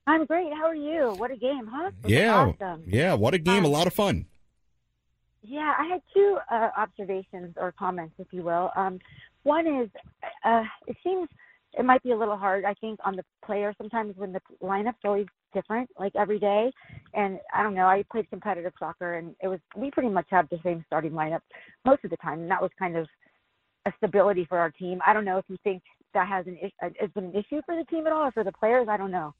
[0.07, 0.53] I'm great.
[0.53, 1.15] How are you?
[1.17, 1.91] What a game, huh?
[2.07, 2.53] Yeah.
[2.61, 2.85] Awesome.
[2.87, 3.15] Yeah.
[3.15, 3.65] What a game.
[3.65, 4.27] A lot of fun.
[5.43, 8.71] Yeah, I had two uh, observations or comments, if you will.
[8.77, 9.01] Um,
[9.43, 9.89] one is,
[10.45, 11.29] uh, it seems
[11.75, 14.99] it might be a little hard, I think, on the player sometimes when the lineup's
[15.05, 16.71] always different, like every day.
[17.15, 20.49] And I don't know, I played competitive soccer, and it was we pretty much have
[20.49, 21.41] the same starting lineup
[21.85, 23.07] most of the time, and that was kind of
[23.87, 25.01] a stability for our team.
[25.07, 25.83] I don't know if you think
[26.15, 28.53] that has an has been an issue for the team at all, or for the
[28.53, 28.89] players.
[28.89, 29.35] I don't know.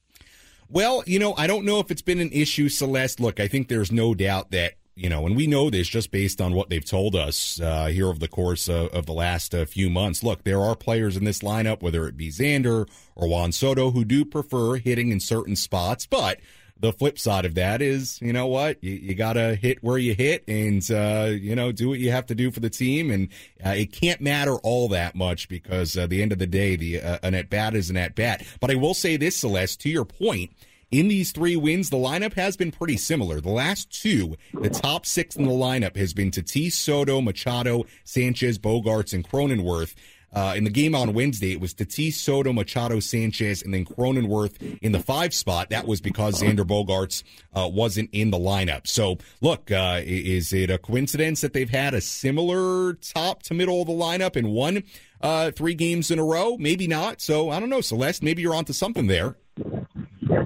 [0.69, 3.21] Well, you know, I don't know if it's been an issue, Celeste.
[3.21, 6.41] Look, I think there's no doubt that you know, and we know this just based
[6.41, 9.65] on what they've told us uh, here over the course of, of the last uh,
[9.65, 10.23] few months.
[10.23, 14.05] Look, there are players in this lineup, whether it be Xander or Juan Soto, who
[14.05, 16.41] do prefer hitting in certain spots, but
[16.83, 19.99] the flip side of that is, you know what, you, you got to hit where
[19.99, 23.11] you hit, and uh, you know, do what you have to do for the team,
[23.11, 23.29] and
[23.65, 27.01] uh, it can't matter all that much because at the end of the day, the
[27.01, 28.45] uh, an at bat is an at bat.
[28.61, 30.51] But I will say this, Celeste, to your point.
[30.93, 33.41] In these three wins, the lineup has been pretty similar.
[33.41, 38.59] The last two, the top six in the lineup has been Tatis, Soto, Machado, Sanchez,
[38.59, 39.95] Bogaerts, and Cronenworth.
[40.35, 44.79] Uh, in the game on Wednesday, it was Tatis, Soto, Machado, Sanchez, and then Cronenworth
[44.83, 45.71] in the five spot.
[45.71, 47.23] That was because Xander Bogaerts
[47.55, 48.87] uh, wasn't in the lineup.
[48.87, 53.81] So, look, uh, is it a coincidence that they've had a similar top to middle
[53.81, 54.83] of the lineup and won
[55.23, 56.59] uh, three games in a row?
[56.59, 57.23] Maybe not.
[57.23, 58.23] So, I don't know, Celeste.
[58.23, 59.37] Maybe you're onto something there.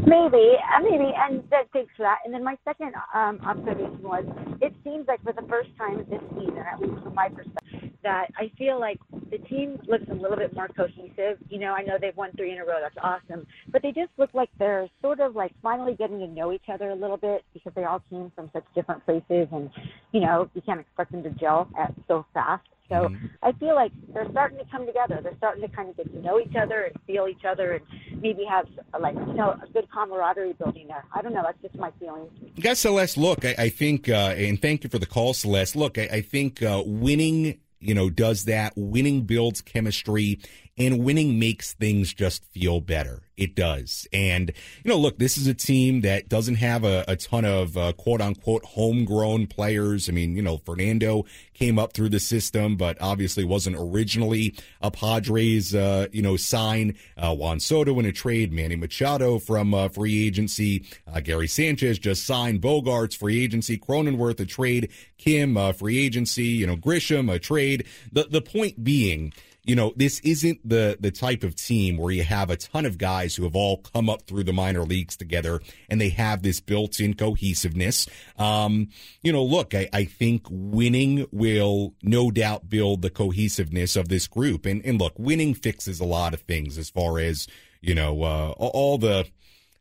[0.06, 2.18] Maybe, uh, maybe, and that takes that.
[2.24, 4.24] And then my second um, observation was,
[4.60, 8.26] it seems like for the first time this season, at least from my perspective, that
[8.36, 8.98] I feel like
[9.30, 11.38] the team looks a little bit more cohesive.
[11.48, 12.78] You know, I know they've won three in a row.
[12.80, 16.52] That's awesome, but they just look like they're sort of like finally getting to know
[16.52, 19.70] each other a little bit because they all came from such different places, and
[20.12, 22.66] you know, you can't expect them to gel at so fast.
[22.88, 23.26] So mm-hmm.
[23.42, 25.20] I feel like they're starting to come together.
[25.22, 28.20] They're starting to kind of get to know each other and feel each other, and
[28.20, 28.66] maybe have
[29.00, 31.04] like you know a good camaraderie building there.
[31.12, 31.42] I don't know.
[31.42, 32.28] That's just my feeling.
[32.60, 35.76] Guys, Celeste, look, I, I think, uh, and thank you for the call, Celeste.
[35.76, 38.72] Look, I, I think uh, winning you know, does that.
[38.76, 40.40] Winning builds chemistry
[40.78, 43.22] and winning makes things just feel better.
[43.36, 44.06] It does.
[44.14, 44.50] And,
[44.82, 47.92] you know, look, this is a team that doesn't have a, a ton of uh,
[47.92, 50.08] quote unquote homegrown players.
[50.08, 54.90] I mean, you know, Fernando came up through the system, but obviously wasn't originally a
[54.90, 56.96] Padres, uh, you know, sign.
[57.16, 61.98] Uh, Juan Soto in a trade, Manny Machado from uh, free agency, uh, Gary Sanchez
[61.98, 67.32] just signed, Bogaerts free agency, Cronenworth a trade, Kim uh, free agency, you know, Grisham
[67.32, 67.86] a trade.
[68.12, 69.32] The the point being
[69.66, 72.98] you know, this isn't the the type of team where you have a ton of
[72.98, 76.60] guys who have all come up through the minor leagues together and they have this
[76.60, 78.06] built-in cohesiveness.
[78.38, 78.88] Um,
[79.22, 84.28] you know, look, I, I think winning will no doubt build the cohesiveness of this
[84.28, 84.66] group.
[84.66, 87.48] And and look, winning fixes a lot of things as far as,
[87.80, 89.26] you know, uh, all the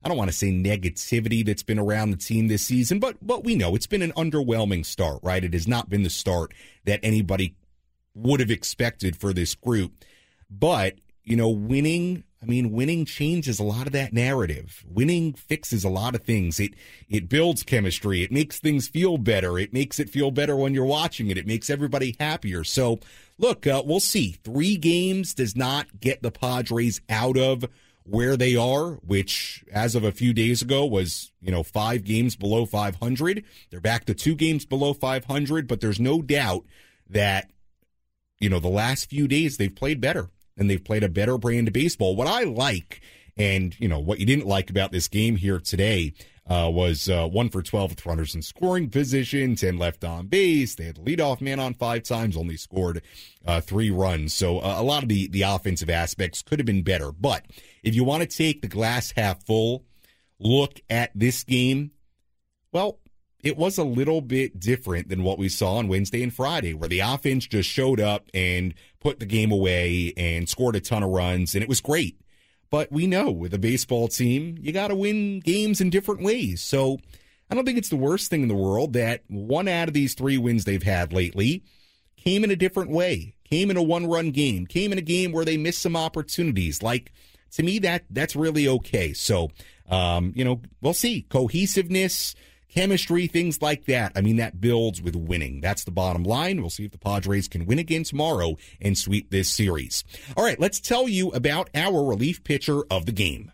[0.04, 3.43] I don't want to say negativity that's been around the team this season, but but
[3.43, 5.43] we know it's been an underwhelming start, right?
[5.43, 7.56] It has not been the start that anybody
[8.15, 10.04] would have expected for this group.
[10.49, 14.84] But, you know, winning, I mean, winning changes a lot of that narrative.
[14.88, 16.60] Winning fixes a lot of things.
[16.60, 16.73] It
[17.10, 18.23] it builds chemistry.
[18.23, 19.60] It makes things feel better.
[19.60, 21.38] It makes it feel better when you're watching it.
[21.38, 22.63] It makes everybody happier.
[22.63, 22.99] So,
[23.38, 24.32] look, uh, we'll see.
[24.43, 27.65] Three games does not get the Padres out of
[28.04, 32.36] where they are, which as of a few days ago was, you know, five games
[32.36, 33.43] below 500.
[33.71, 36.65] They're back to two games below 500, but there's no doubt
[37.10, 37.49] that
[38.39, 41.67] you know, the last few days they've played better and they've played a better brand
[41.67, 42.15] of baseball.
[42.15, 43.02] What I like
[43.38, 46.13] and, you know, what you didn't like about this game here today
[46.48, 50.76] uh, was uh, one for 12 with runners in scoring position, 10 left on base.
[50.76, 53.02] They had the leadoff man on five times, only scored
[53.45, 54.34] uh, three runs.
[54.34, 57.12] So uh, a lot of the, the offensive aspects could have been better.
[57.12, 57.45] But
[57.84, 59.86] if you want to take the glass half full
[60.39, 61.91] look at this game,
[62.71, 63.00] well,
[63.45, 66.89] it was a little bit different than what we saw on Wednesday and Friday, where
[66.89, 71.12] the offense just showed up and put the game away and scored a ton of
[71.12, 72.19] runs, and it was great.
[72.71, 76.62] But we know with a baseball team, you got to win games in different ways.
[76.62, 76.97] So
[77.47, 80.15] I don't think it's the worst thing in the world that one out of these
[80.15, 81.63] three wins they've had lately
[82.17, 85.31] came in a different way, came in a one run game, came in a game
[85.31, 86.81] where they missed some opportunities.
[86.81, 87.13] Like,
[87.51, 89.13] to me, that that's really okay.
[89.13, 89.51] So,
[89.88, 91.27] um, you know, we'll see.
[91.29, 92.34] Cohesiveness
[92.75, 94.11] chemistry, things like that.
[94.15, 95.61] I mean, that builds with winning.
[95.61, 96.59] That's the bottom line.
[96.61, 100.03] We'll see if the Padres can win again tomorrow and sweep this series.
[100.35, 103.51] All right, let's tell you about our relief pitcher of the game.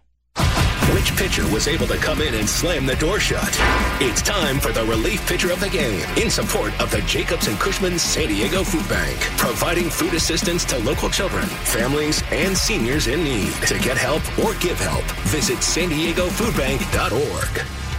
[0.93, 3.55] Which pitcher was able to come in and slam the door shut?
[4.01, 7.57] It's time for the relief pitcher of the game in support of the Jacobs and
[7.59, 13.23] Cushman San Diego Food Bank, providing food assistance to local children, families, and seniors in
[13.23, 13.53] need.
[13.67, 17.90] To get help or give help, visit san diego foodbank.org.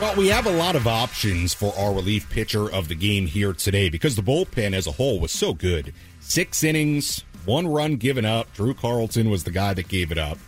[0.00, 3.52] Well, we have a lot of options for our relief pitcher of the game here
[3.52, 5.92] today because the bullpen as a whole was so good.
[6.20, 8.50] Six innings, one run given up.
[8.54, 10.38] Drew Carlton was the guy that gave it up.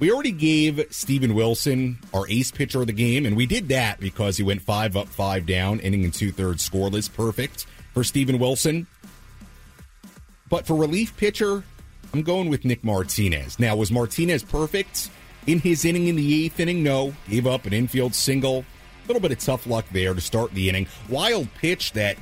[0.00, 4.00] We already gave Steven Wilson our ace pitcher of the game, and we did that
[4.00, 7.10] because he went five up, five down, inning and two thirds scoreless.
[7.10, 8.86] Perfect for Steven Wilson.
[10.50, 11.64] But for relief pitcher,
[12.12, 13.58] I'm going with Nick Martinez.
[13.58, 15.08] Now, was Martinez perfect?
[15.48, 17.14] In his inning in the eighth inning, no.
[17.26, 18.58] Gave up an infield single.
[18.58, 20.86] A little bit of tough luck there to start the inning.
[21.08, 22.18] Wild pitch that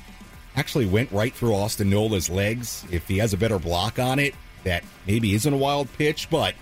[0.54, 2.84] actually went right through Austin Nola's legs.
[2.92, 6.55] If he has a better block on it, that maybe isn't a wild pitch, but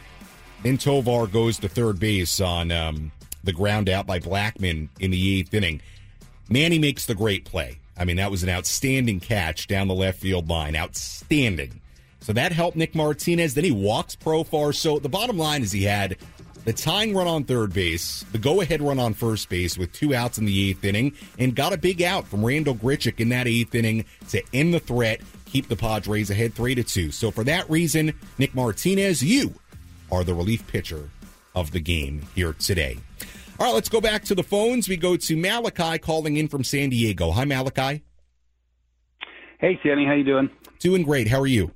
[0.63, 3.13] then Tovar goes to third base on um,
[3.45, 5.83] the ground out by Blackmon in the eighth inning.
[6.49, 7.77] Manny makes the great play.
[7.95, 10.77] I mean, that was an outstanding catch down the left field line.
[10.77, 11.83] Outstanding.
[12.21, 13.53] So that helped Nick Martinez.
[13.53, 14.75] Then he walks Profar.
[14.75, 16.17] So the bottom line is he had
[16.65, 20.15] the tying run on third base, the go ahead run on first base with two
[20.15, 23.47] outs in the eighth inning, and got a big out from Randal Grichuk in that
[23.47, 27.11] eighth inning to end the threat, keep the Padres ahead three to two.
[27.11, 29.55] So for that reason, Nick Martinez, you
[30.11, 31.11] are the relief pitcher
[31.55, 32.99] of the game here today.
[33.59, 34.89] All right, let's go back to the phones.
[34.89, 37.31] We go to Malachi calling in from San Diego.
[37.31, 38.03] Hi, Malachi.
[39.59, 40.51] Hey, Sandy, how you doing?
[40.81, 41.29] Doing great.
[41.29, 41.71] How are you?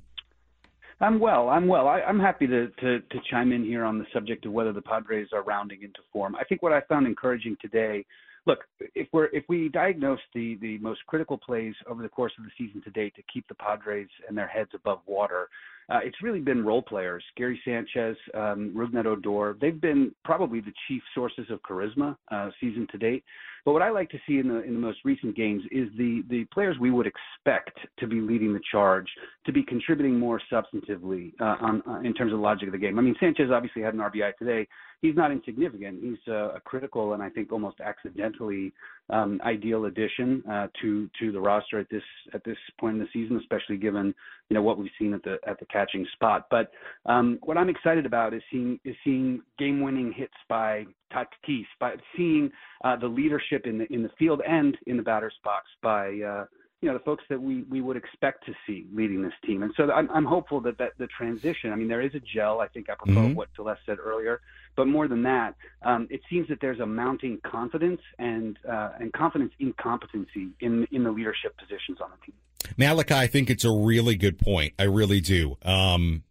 [1.01, 1.49] I'm well.
[1.49, 1.87] I'm well.
[1.87, 4.81] I, I'm happy to, to, to chime in here on the subject of whether the
[4.81, 6.35] Padres are rounding into form.
[6.35, 8.05] I think what I found encouraging today.
[8.45, 8.59] Look,
[8.95, 12.51] if we're if we diagnose the the most critical plays over the course of the
[12.57, 15.49] season to date to keep the Padres and their heads above water,
[15.89, 17.23] uh, it's really been role players.
[17.35, 19.57] Gary Sanchez, um, Rougned Odor.
[19.59, 23.23] They've been probably the chief sources of charisma uh, season to date.
[23.65, 26.23] But what I like to see in the in the most recent games is the
[26.29, 29.07] the players we would expect to be leading the charge,
[29.45, 32.77] to be contributing more substantively uh, on uh, in terms of the logic of the
[32.77, 32.97] game.
[32.97, 34.67] I mean, Sanchez obviously had an RBI today.
[35.01, 35.99] He's not insignificant.
[36.01, 38.73] He's uh, a critical and I think almost accidentally
[39.09, 42.03] um, ideal addition uh, to to the roster at this
[42.33, 44.13] at this point in the season, especially given
[44.49, 46.47] you know what we've seen at the at the catching spot.
[46.49, 46.71] But
[47.05, 51.95] um, what I'm excited about is seeing is seeing game winning hits by Tatis, by
[52.15, 52.51] seeing
[52.83, 56.45] uh, the leadership in the in the field and in the batter's box by uh,
[56.81, 59.63] you know the folks that we we would expect to see leading this team.
[59.63, 61.71] And so I'm I'm hopeful that that the transition.
[61.71, 62.61] I mean, there is a gel.
[62.61, 63.35] I think apropos mm-hmm.
[63.35, 64.41] what Celeste said earlier.
[64.79, 69.11] But more than that, um, it seems that there's a mounting confidence and uh, and
[69.11, 72.35] confidence incompetency in in the leadership positions on the team.
[72.77, 74.75] Malachi, I think it's a really good point.
[74.79, 75.57] I really do.
[75.63, 76.23] Um,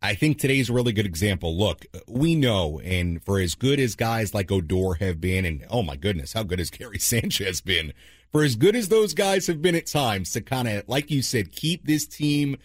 [0.00, 1.58] I think today's a really good example.
[1.58, 5.82] Look, we know, and for as good as guys like Odor have been, and oh
[5.82, 7.92] my goodness, how good has Gary Sanchez been?
[8.30, 11.22] For as good as those guys have been at times to kind of, like you
[11.22, 12.56] said, keep this team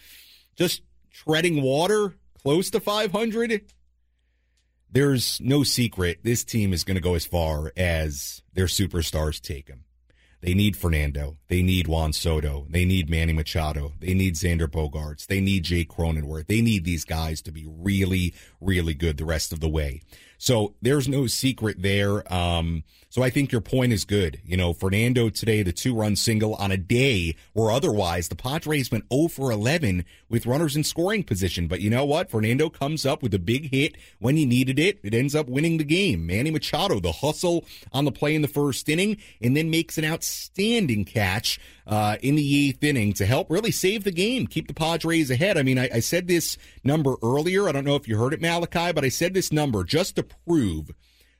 [0.56, 2.14] just treading water
[2.44, 3.64] close to 500,
[4.92, 9.68] there's no secret this team is going to go as far as their superstars take
[9.68, 9.86] them.
[10.42, 11.38] They need Fernando.
[11.50, 12.66] They need Juan Soto.
[12.68, 13.94] They need Manny Machado.
[14.00, 15.28] They need Xander Bogaerts.
[15.28, 16.48] They need Jake Cronenworth.
[16.48, 20.02] They need these guys to be really, really good the rest of the way.
[20.42, 22.34] So there's no secret there.
[22.34, 24.42] Um, so I think your point is good.
[24.44, 28.90] You know, Fernando today, the two run single on a day where otherwise the Padres
[28.90, 31.68] went 0 for 11 with runners in scoring position.
[31.68, 32.32] But you know what?
[32.32, 34.98] Fernando comes up with a big hit when he needed it.
[35.04, 36.26] It ends up winning the game.
[36.26, 37.64] Manny Machado, the hustle
[37.94, 41.60] on the play in the first inning, and then makes an outstanding catch
[41.92, 45.58] uh, in the eighth inning to help really save the game, keep the Padres ahead.
[45.58, 47.68] I mean, I, I said this number earlier.
[47.68, 50.24] I don't know if you heard it, Malachi, but I said this number just to
[50.24, 50.92] prove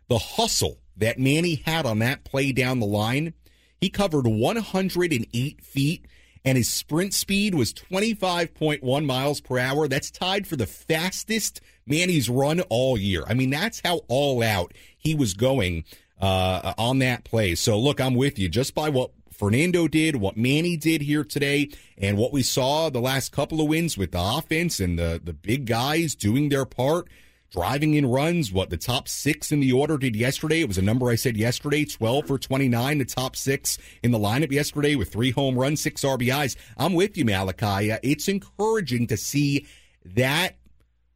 [0.10, 3.34] the hustle that Manny had on that play down the line.
[3.80, 6.06] He covered 108 feet
[6.44, 9.88] and his sprint speed was 25.1 miles per hour.
[9.88, 13.24] That's tied for the fastest Manny's run all year.
[13.26, 15.86] I mean, that's how all out he was going
[16.20, 17.56] uh, on that play.
[17.56, 18.50] So, look, I'm with you.
[18.50, 19.12] Just by what
[19.42, 21.68] Fernando did, what Manny did here today,
[21.98, 25.34] and what we saw the last couple of wins with the offense and the, the
[25.34, 27.08] big guys doing their part
[27.50, 28.52] driving in runs.
[28.52, 30.62] What the top six in the order did yesterday.
[30.62, 34.20] It was a number I said yesterday 12 for 29, the top six in the
[34.20, 36.56] lineup yesterday with three home runs, six RBIs.
[36.78, 37.98] I'm with you, Malachi.
[38.04, 39.66] It's encouraging to see
[40.06, 40.58] that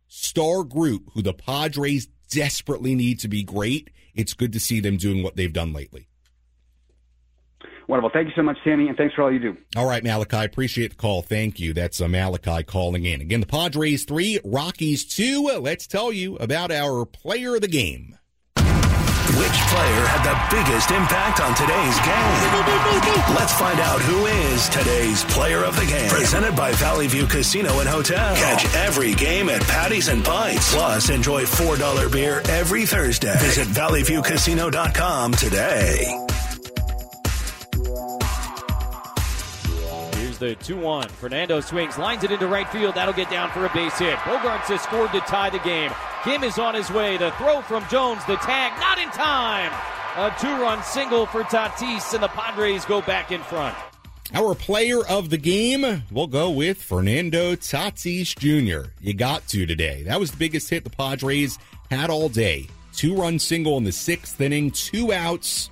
[0.07, 3.91] star group who the Padres desperately need to be great.
[4.15, 6.07] It's good to see them doing what they've done lately.
[7.87, 8.09] Wonderful.
[8.11, 9.57] Thank you so much, Sammy, and thanks for all you do.
[9.75, 10.45] All right, Malachi.
[10.45, 11.21] Appreciate the call.
[11.21, 11.73] Thank you.
[11.73, 13.21] That's uh, Malachi calling in.
[13.21, 15.49] Again, the Padres three, Rockies two.
[15.59, 18.17] Let's tell you about our player of the game.
[19.37, 23.35] Which player had the biggest impact on today's game?
[23.35, 26.09] Let's find out who is today's player of the game.
[26.09, 28.35] Presented by Valley View Casino and Hotel.
[28.35, 30.73] Catch every game at Patties and Pints.
[30.73, 33.33] Plus, enjoy $4 beer every Thursday.
[33.39, 36.24] Visit valleyviewcasino.com today.
[40.37, 41.09] The 2 1.
[41.09, 42.95] Fernando swings, lines it into right field.
[42.95, 44.15] That'll get down for a base hit.
[44.19, 45.91] Bogaerts has scored to tie the game.
[46.23, 47.17] Kim is on his way.
[47.17, 49.71] The throw from Jones, the tag, not in time.
[50.17, 53.75] A two run single for Tatis, and the Padres go back in front.
[54.33, 58.89] Our player of the game, we'll go with Fernando Tatis Jr.
[59.01, 60.03] You got to today.
[60.03, 61.59] That was the biggest hit the Padres
[61.91, 62.67] had all day.
[62.93, 65.69] Two run single in the sixth inning, two outs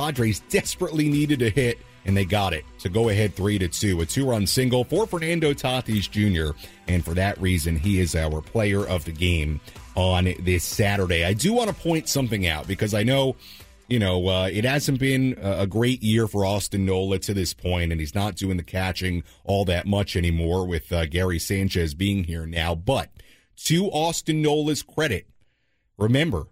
[0.00, 4.00] Padres desperately needed a hit, and they got it to go ahead three to two.
[4.00, 6.56] A two-run single for Fernando Tatis Jr.
[6.88, 9.60] And for that reason, he is our player of the game
[9.94, 11.24] on this Saturday.
[11.24, 13.36] I do want to point something out because I know
[13.90, 17.90] you know, uh, it hasn't been a great year for Austin Nola to this point,
[17.90, 22.22] and he's not doing the catching all that much anymore with uh, Gary Sanchez being
[22.22, 22.76] here now.
[22.76, 23.10] But
[23.64, 25.26] to Austin Nola's credit,
[25.98, 26.46] remember,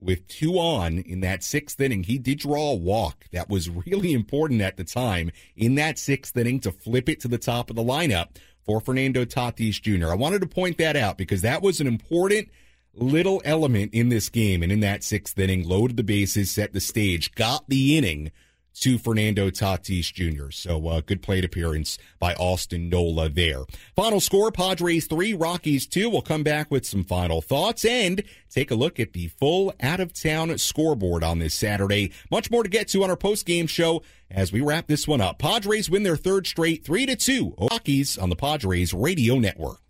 [0.00, 3.24] with two on in that sixth inning, he did draw a walk.
[3.32, 7.28] That was really important at the time in that sixth inning to flip it to
[7.28, 10.10] the top of the lineup for Fernando Tatis Jr.
[10.10, 12.48] I wanted to point that out because that was an important–
[13.00, 16.80] little element in this game and in that sixth inning, loaded the bases, set the
[16.80, 18.30] stage, got the inning
[18.74, 20.50] to Fernando Tatis Jr.
[20.50, 23.64] So uh, good plate appearance by Austin Nola there.
[23.96, 26.08] Final score, Padres 3, Rockies 2.
[26.10, 30.56] We'll come back with some final thoughts and take a look at the full out-of-town
[30.58, 32.12] scoreboard on this Saturday.
[32.30, 35.38] Much more to get to on our post-game show as we wrap this one up.
[35.38, 37.70] Padres win their third straight 3-2.
[37.70, 39.80] Rockies on the Padres Radio Network.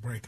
[0.00, 0.24] Break.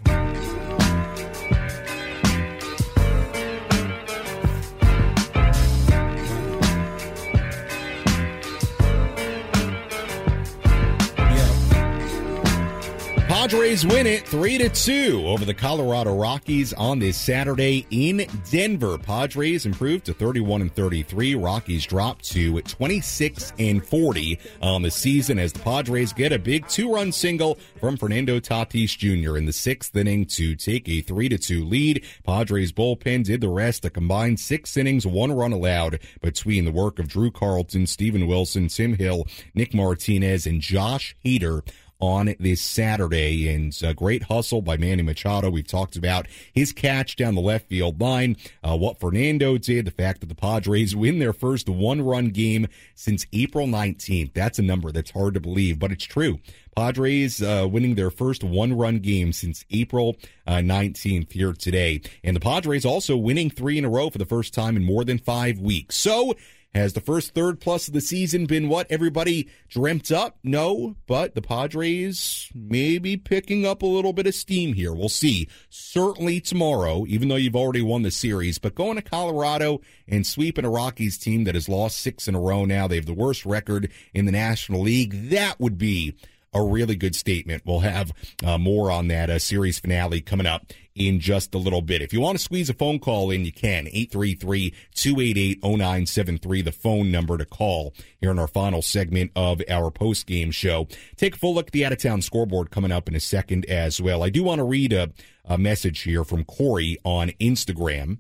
[13.41, 18.99] Padres win it 3 to 2 over the Colorado Rockies on this Saturday in Denver.
[18.99, 21.37] Padres improved to 31 and 33.
[21.37, 26.69] Rockies dropped to 26 and 40 on the season as the Padres get a big
[26.69, 29.39] two-run single from Fernando Tatis Jr.
[29.39, 32.05] in the 6th inning to take a 3 to 2 lead.
[32.25, 36.99] Padres bullpen did the rest, a combined 6 innings, 1 run allowed between the work
[36.99, 41.63] of Drew Carlton, Steven Wilson, Tim Hill, Nick Martinez and Josh Hader
[42.01, 43.49] on this Saturday.
[43.49, 45.51] And a great hustle by Manny Machado.
[45.51, 49.91] We've talked about his catch down the left field line, uh, what Fernando did, the
[49.91, 54.33] fact that the Padres win their first one run game since April 19th.
[54.35, 56.39] That's a number that's hard to believe, but it's true.
[56.77, 62.01] Padres uh, winning their first one run game since April uh, 19th here today.
[62.25, 65.05] And the Padres also winning three in a row for the first time in more
[65.05, 65.97] than five weeks.
[65.97, 66.35] So,
[66.75, 70.39] has the first third plus of the season been what everybody dreamt up?
[70.45, 74.93] No, but the Padres may be picking up a little bit of steam here.
[74.93, 75.49] We'll see.
[75.69, 80.65] Certainly tomorrow, even though you've already won the series, but going to Colorado and sweeping
[80.65, 83.45] a Rockies team that has lost six in a row now, they have the worst
[83.45, 85.31] record in the National League.
[85.31, 86.15] That would be
[86.53, 87.63] a really good statement.
[87.65, 88.13] We'll have
[88.45, 90.67] uh, more on that uh, series finale coming up
[91.01, 92.03] in just a little bit.
[92.03, 93.87] If you want to squeeze a phone call in, you can.
[93.87, 100.87] 833-288-0973, the phone number to call here in our final segment of our post-game show.
[101.17, 104.23] Take a full look at the out-of-town scoreboard coming up in a second as well.
[104.23, 105.11] I do want to read a,
[105.45, 108.19] a message here from Corey on Instagram.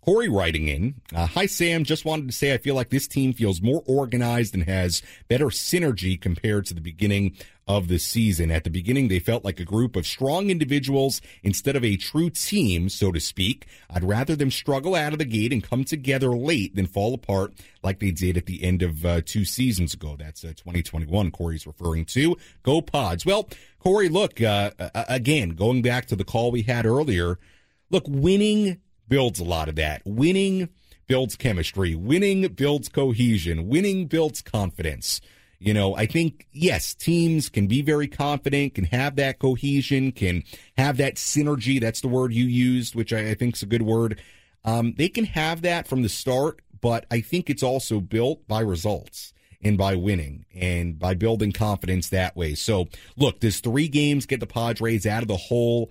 [0.00, 3.34] Corey writing in, uh, Hi Sam, just wanted to say I feel like this team
[3.34, 7.36] feels more organized and has better synergy compared to the beginning
[7.76, 8.50] of the season.
[8.50, 12.30] At the beginning, they felt like a group of strong individuals instead of a true
[12.30, 13.66] team, so to speak.
[13.88, 17.54] I'd rather them struggle out of the gate and come together late than fall apart
[17.82, 20.16] like they did at the end of uh, two seasons ago.
[20.18, 22.36] That's uh, 2021, Corey's referring to.
[22.62, 23.24] Go Pods.
[23.24, 23.48] Well,
[23.78, 24.70] Corey, look, uh,
[25.08, 27.38] again, going back to the call we had earlier,
[27.90, 30.02] look, winning builds a lot of that.
[30.04, 30.68] Winning
[31.06, 31.94] builds chemistry.
[31.94, 33.68] Winning builds cohesion.
[33.68, 35.20] Winning builds confidence.
[35.62, 40.42] You know, I think, yes, teams can be very confident, can have that cohesion, can
[40.78, 41.78] have that synergy.
[41.78, 44.20] That's the word you used, which I, I think is a good word.
[44.64, 48.60] Um, they can have that from the start, but I think it's also built by
[48.60, 52.54] results and by winning and by building confidence that way.
[52.54, 52.88] So,
[53.18, 55.90] look, does three games get the Padres out of the hole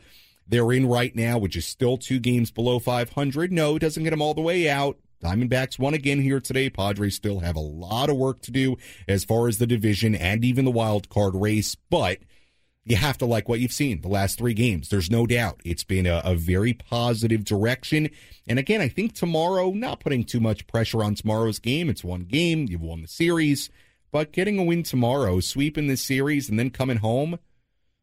[0.49, 3.51] they're in right now, which is still two games below 500.
[3.51, 4.97] No, it doesn't get them all the way out.
[5.24, 6.70] Diamondbacks won again here today.
[6.70, 10.45] Padres still have a lot of work to do as far as the division and
[10.45, 12.20] even the wild card race, but
[12.86, 14.89] you have to like what you've seen the last three games.
[14.89, 18.09] There's no doubt it's been a, a, very positive direction.
[18.47, 21.89] And again, I think tomorrow, not putting too much pressure on tomorrow's game.
[21.89, 22.65] It's one game.
[22.67, 23.70] You've won the series,
[24.11, 27.38] but getting a win tomorrow, sweeping the series and then coming home,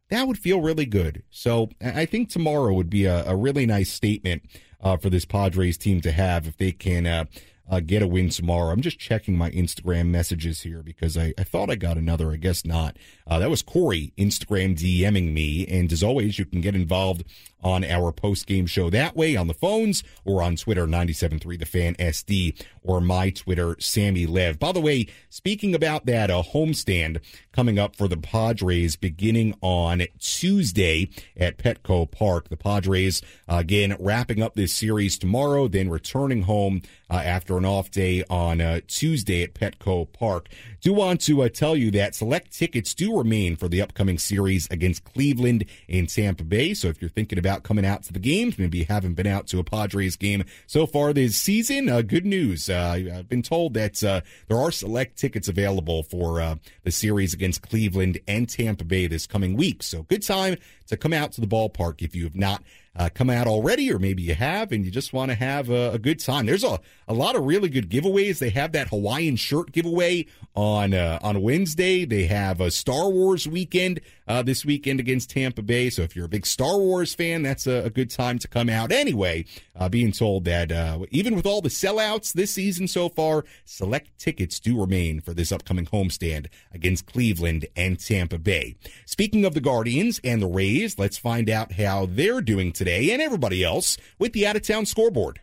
[0.09, 1.23] that would feel really good.
[1.31, 4.43] So I think tomorrow would be a, a really nice statement
[4.81, 7.25] uh, for this Padres team to have if they can uh,
[7.69, 8.73] uh, get a win tomorrow.
[8.73, 12.31] I'm just checking my Instagram messages here because I, I thought I got another.
[12.31, 12.97] I guess not.
[13.27, 15.67] Uh, that was Corey Instagram DMing me.
[15.67, 17.25] And as always, you can get involved
[17.67, 21.67] on our post game show that way on the phones or on Twitter, 973 The
[21.67, 24.61] Fan SD, or my Twitter, Sammy Lev.
[24.61, 30.03] By the way, speaking about that uh, homestand coming up for the Padres beginning on
[30.21, 32.51] Tuesday at Petco Park.
[32.51, 37.91] The Padres, again, wrapping up this series tomorrow, then returning home uh, after an off
[37.91, 40.49] day on uh, Tuesday at Petco Park.
[40.81, 44.69] Do want to uh, tell you that select tickets do remain for the upcoming series
[44.71, 46.75] against Cleveland and Tampa Bay.
[46.75, 49.47] So if you're thinking about coming out to the games, maybe you haven't been out
[49.49, 52.69] to a Padres game so far this season, uh, good news.
[52.69, 57.35] Uh, I've been told that uh, there are select tickets available for uh, the series
[57.35, 59.83] against Cleveland and Tampa Bay this coming week.
[59.83, 62.63] So good time to come out to the ballpark if you have not
[62.99, 65.93] uh, come out already, or maybe you have and you just want to have a,
[65.93, 66.47] a, good time.
[66.47, 68.39] There's a, a lot of really good giveaways.
[68.39, 72.05] They have that Hawaiian shirt giveaway on uh, on Wednesday.
[72.05, 75.91] They have a Star Wars weekend uh, this weekend against Tampa Bay.
[75.91, 78.68] So if you're a big Star Wars fan, that's a, a good time to come
[78.68, 78.93] out.
[78.93, 83.45] Anyway, uh, being told that uh, even with all the sellouts this season so far,
[83.64, 88.77] select tickets do remain for this upcoming homestand against Cleveland and Tampa Bay.
[89.05, 93.22] Speaking of the Guardians and the Rays, let's find out how they're doing today and
[93.22, 95.41] everybody else with the out of town scoreboard.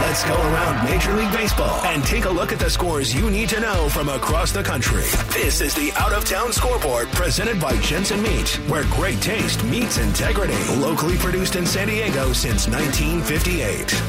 [0.00, 3.48] Let's go around Major League Baseball and take a look at the scores you need
[3.50, 5.04] to know from across the country.
[5.32, 9.98] This is the Out of Town Scoreboard presented by Jensen Meat, where great taste meets
[9.98, 10.56] integrity.
[10.76, 14.02] Locally produced in San Diego since 1958.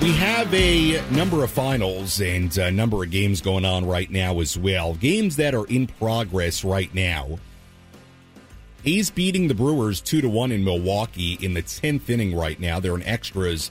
[0.00, 4.40] We have a number of finals and a number of games going on right now
[4.40, 4.94] as well.
[4.94, 7.38] Games that are in progress right now.
[8.82, 12.80] He's beating the Brewers 2 to 1 in Milwaukee in the 10th inning right now.
[12.80, 13.70] They're in extras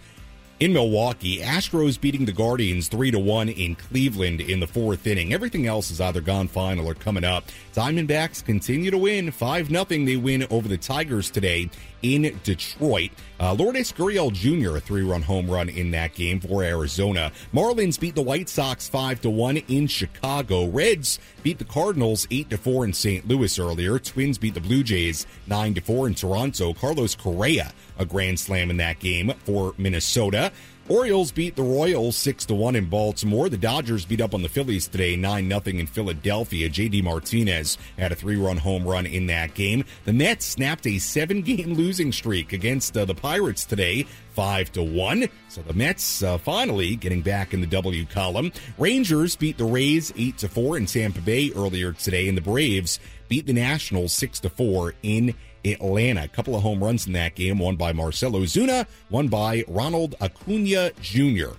[0.64, 1.42] in Milwaukee.
[1.42, 5.34] Astros beating the Guardians 3 to 1 in Cleveland in the 4th inning.
[5.34, 7.44] Everything else is either gone final or coming up.
[7.76, 9.84] Diamondbacks continue to win 5 0.
[9.84, 11.70] They win over the Tigers today
[12.04, 13.12] in Detroit.
[13.40, 14.78] Uh, Lourdes Gurriel Jr.
[14.78, 17.32] a three-run home run in that game for Arizona.
[17.54, 20.68] Marlins beat the White Sox five to one in Chicago.
[20.68, 23.28] Reds beat the Cardinals eight to four in St.
[23.28, 23.98] Louis earlier.
[23.98, 26.74] Twins beat the Blue Jays nine to four in Toronto.
[26.74, 30.52] Carlos Correa a grand slam in that game for Minnesota.
[30.90, 33.48] Orioles beat the Royals 6 to 1 in Baltimore.
[33.48, 36.70] The Dodgers beat up on the Phillies today 9 0 in Philadelphia.
[36.70, 39.86] JD Martinez had a three run home run in that game.
[40.04, 44.84] The Mets snapped a seven game losing streak against uh, the Pirates today 5 to
[44.84, 45.30] 1.
[45.48, 48.52] So the Mets uh, finally getting back in the W column.
[48.78, 53.00] Rangers beat the Rays 8 to 4 in Tampa Bay earlier today and the Braves
[53.30, 55.34] beat the Nationals 6 to 4 in
[55.66, 56.24] Atlanta.
[56.24, 60.16] A couple of home runs in that game, one by Marcell Ozuna, one by Ronald
[60.22, 61.52] Acuna Jr.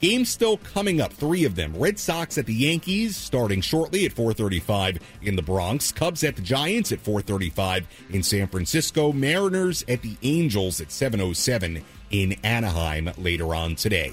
[0.00, 1.76] Games still coming up, three of them.
[1.76, 5.90] Red Sox at the Yankees, starting shortly at 4:35 in the Bronx.
[5.90, 9.12] Cubs at the Giants at 4:35 in San Francisco.
[9.12, 14.12] Mariners at the Angels at 7:07 in Anaheim later on today.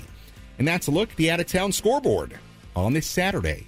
[0.58, 2.39] And that's a look at the out-of-town scoreboard
[2.76, 3.68] on this Saturday.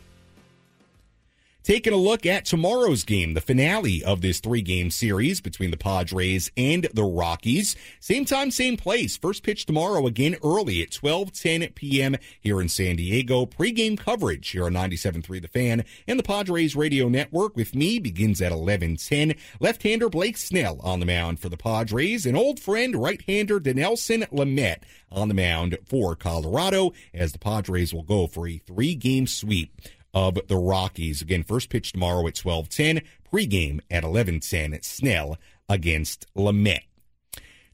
[1.67, 5.75] Taking a look at tomorrow's game, the finale of this three game series between the
[5.75, 7.75] Padres and the Rockies.
[7.99, 9.17] Same time, same place.
[9.17, 12.15] First pitch tomorrow again early at 12:10 p.m.
[12.39, 13.45] here in San Diego.
[13.45, 18.41] Pre-game coverage here on 97.3 The Fan and the Padres Radio Network with me begins
[18.41, 19.35] at 11:10.
[19.59, 24.83] Left-hander Blake Snell on the mound for the Padres, and old friend right-hander Dinelson Lamet
[25.11, 29.81] on the mound for Colorado as the Padres will go for a three-game sweep
[30.17, 31.21] of the Rockies.
[31.21, 35.37] Again, first pitch tomorrow at 12:10, pregame at 11:10 Snell
[35.69, 36.86] against Lamet.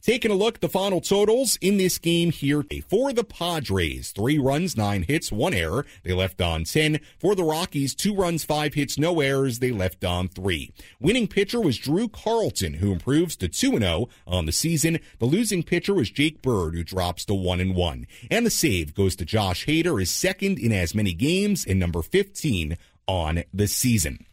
[0.04, 4.12] Taking a look the final totals in this game here for the Padres.
[4.12, 5.86] Three runs, nine hits, one error.
[6.04, 7.00] They left on 10.
[7.18, 9.60] For the Rockies, two runs, five hits, no errors.
[9.60, 10.74] They left on three.
[11.00, 15.00] Winning pitcher was Drew Carlton, who improves to 2-0 on the season.
[15.20, 18.06] The losing pitcher was Jake Bird, who drops to 1-1.
[18.30, 22.02] And the save goes to Josh Hader, his second in as many games and number
[22.02, 22.78] 15
[23.08, 24.26] on the season.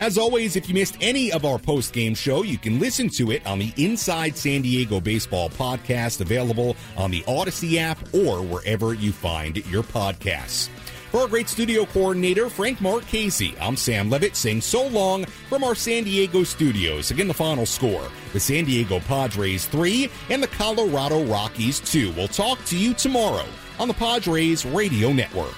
[0.00, 3.30] As always, if you missed any of our post game show, you can listen to
[3.30, 8.94] it on the Inside San Diego Baseball podcast available on the Audacy app or wherever
[8.94, 10.70] you find your podcasts.
[11.10, 15.64] For our great studio coordinator, Frank Mark Casey, I'm Sam Levitt saying so long from
[15.64, 17.10] our San Diego studios.
[17.10, 22.12] Again, the final score the San Diego Padres 3 and the Colorado Rockies 2.
[22.12, 23.46] We'll talk to you tomorrow
[23.78, 25.54] on the Padres Radio Network.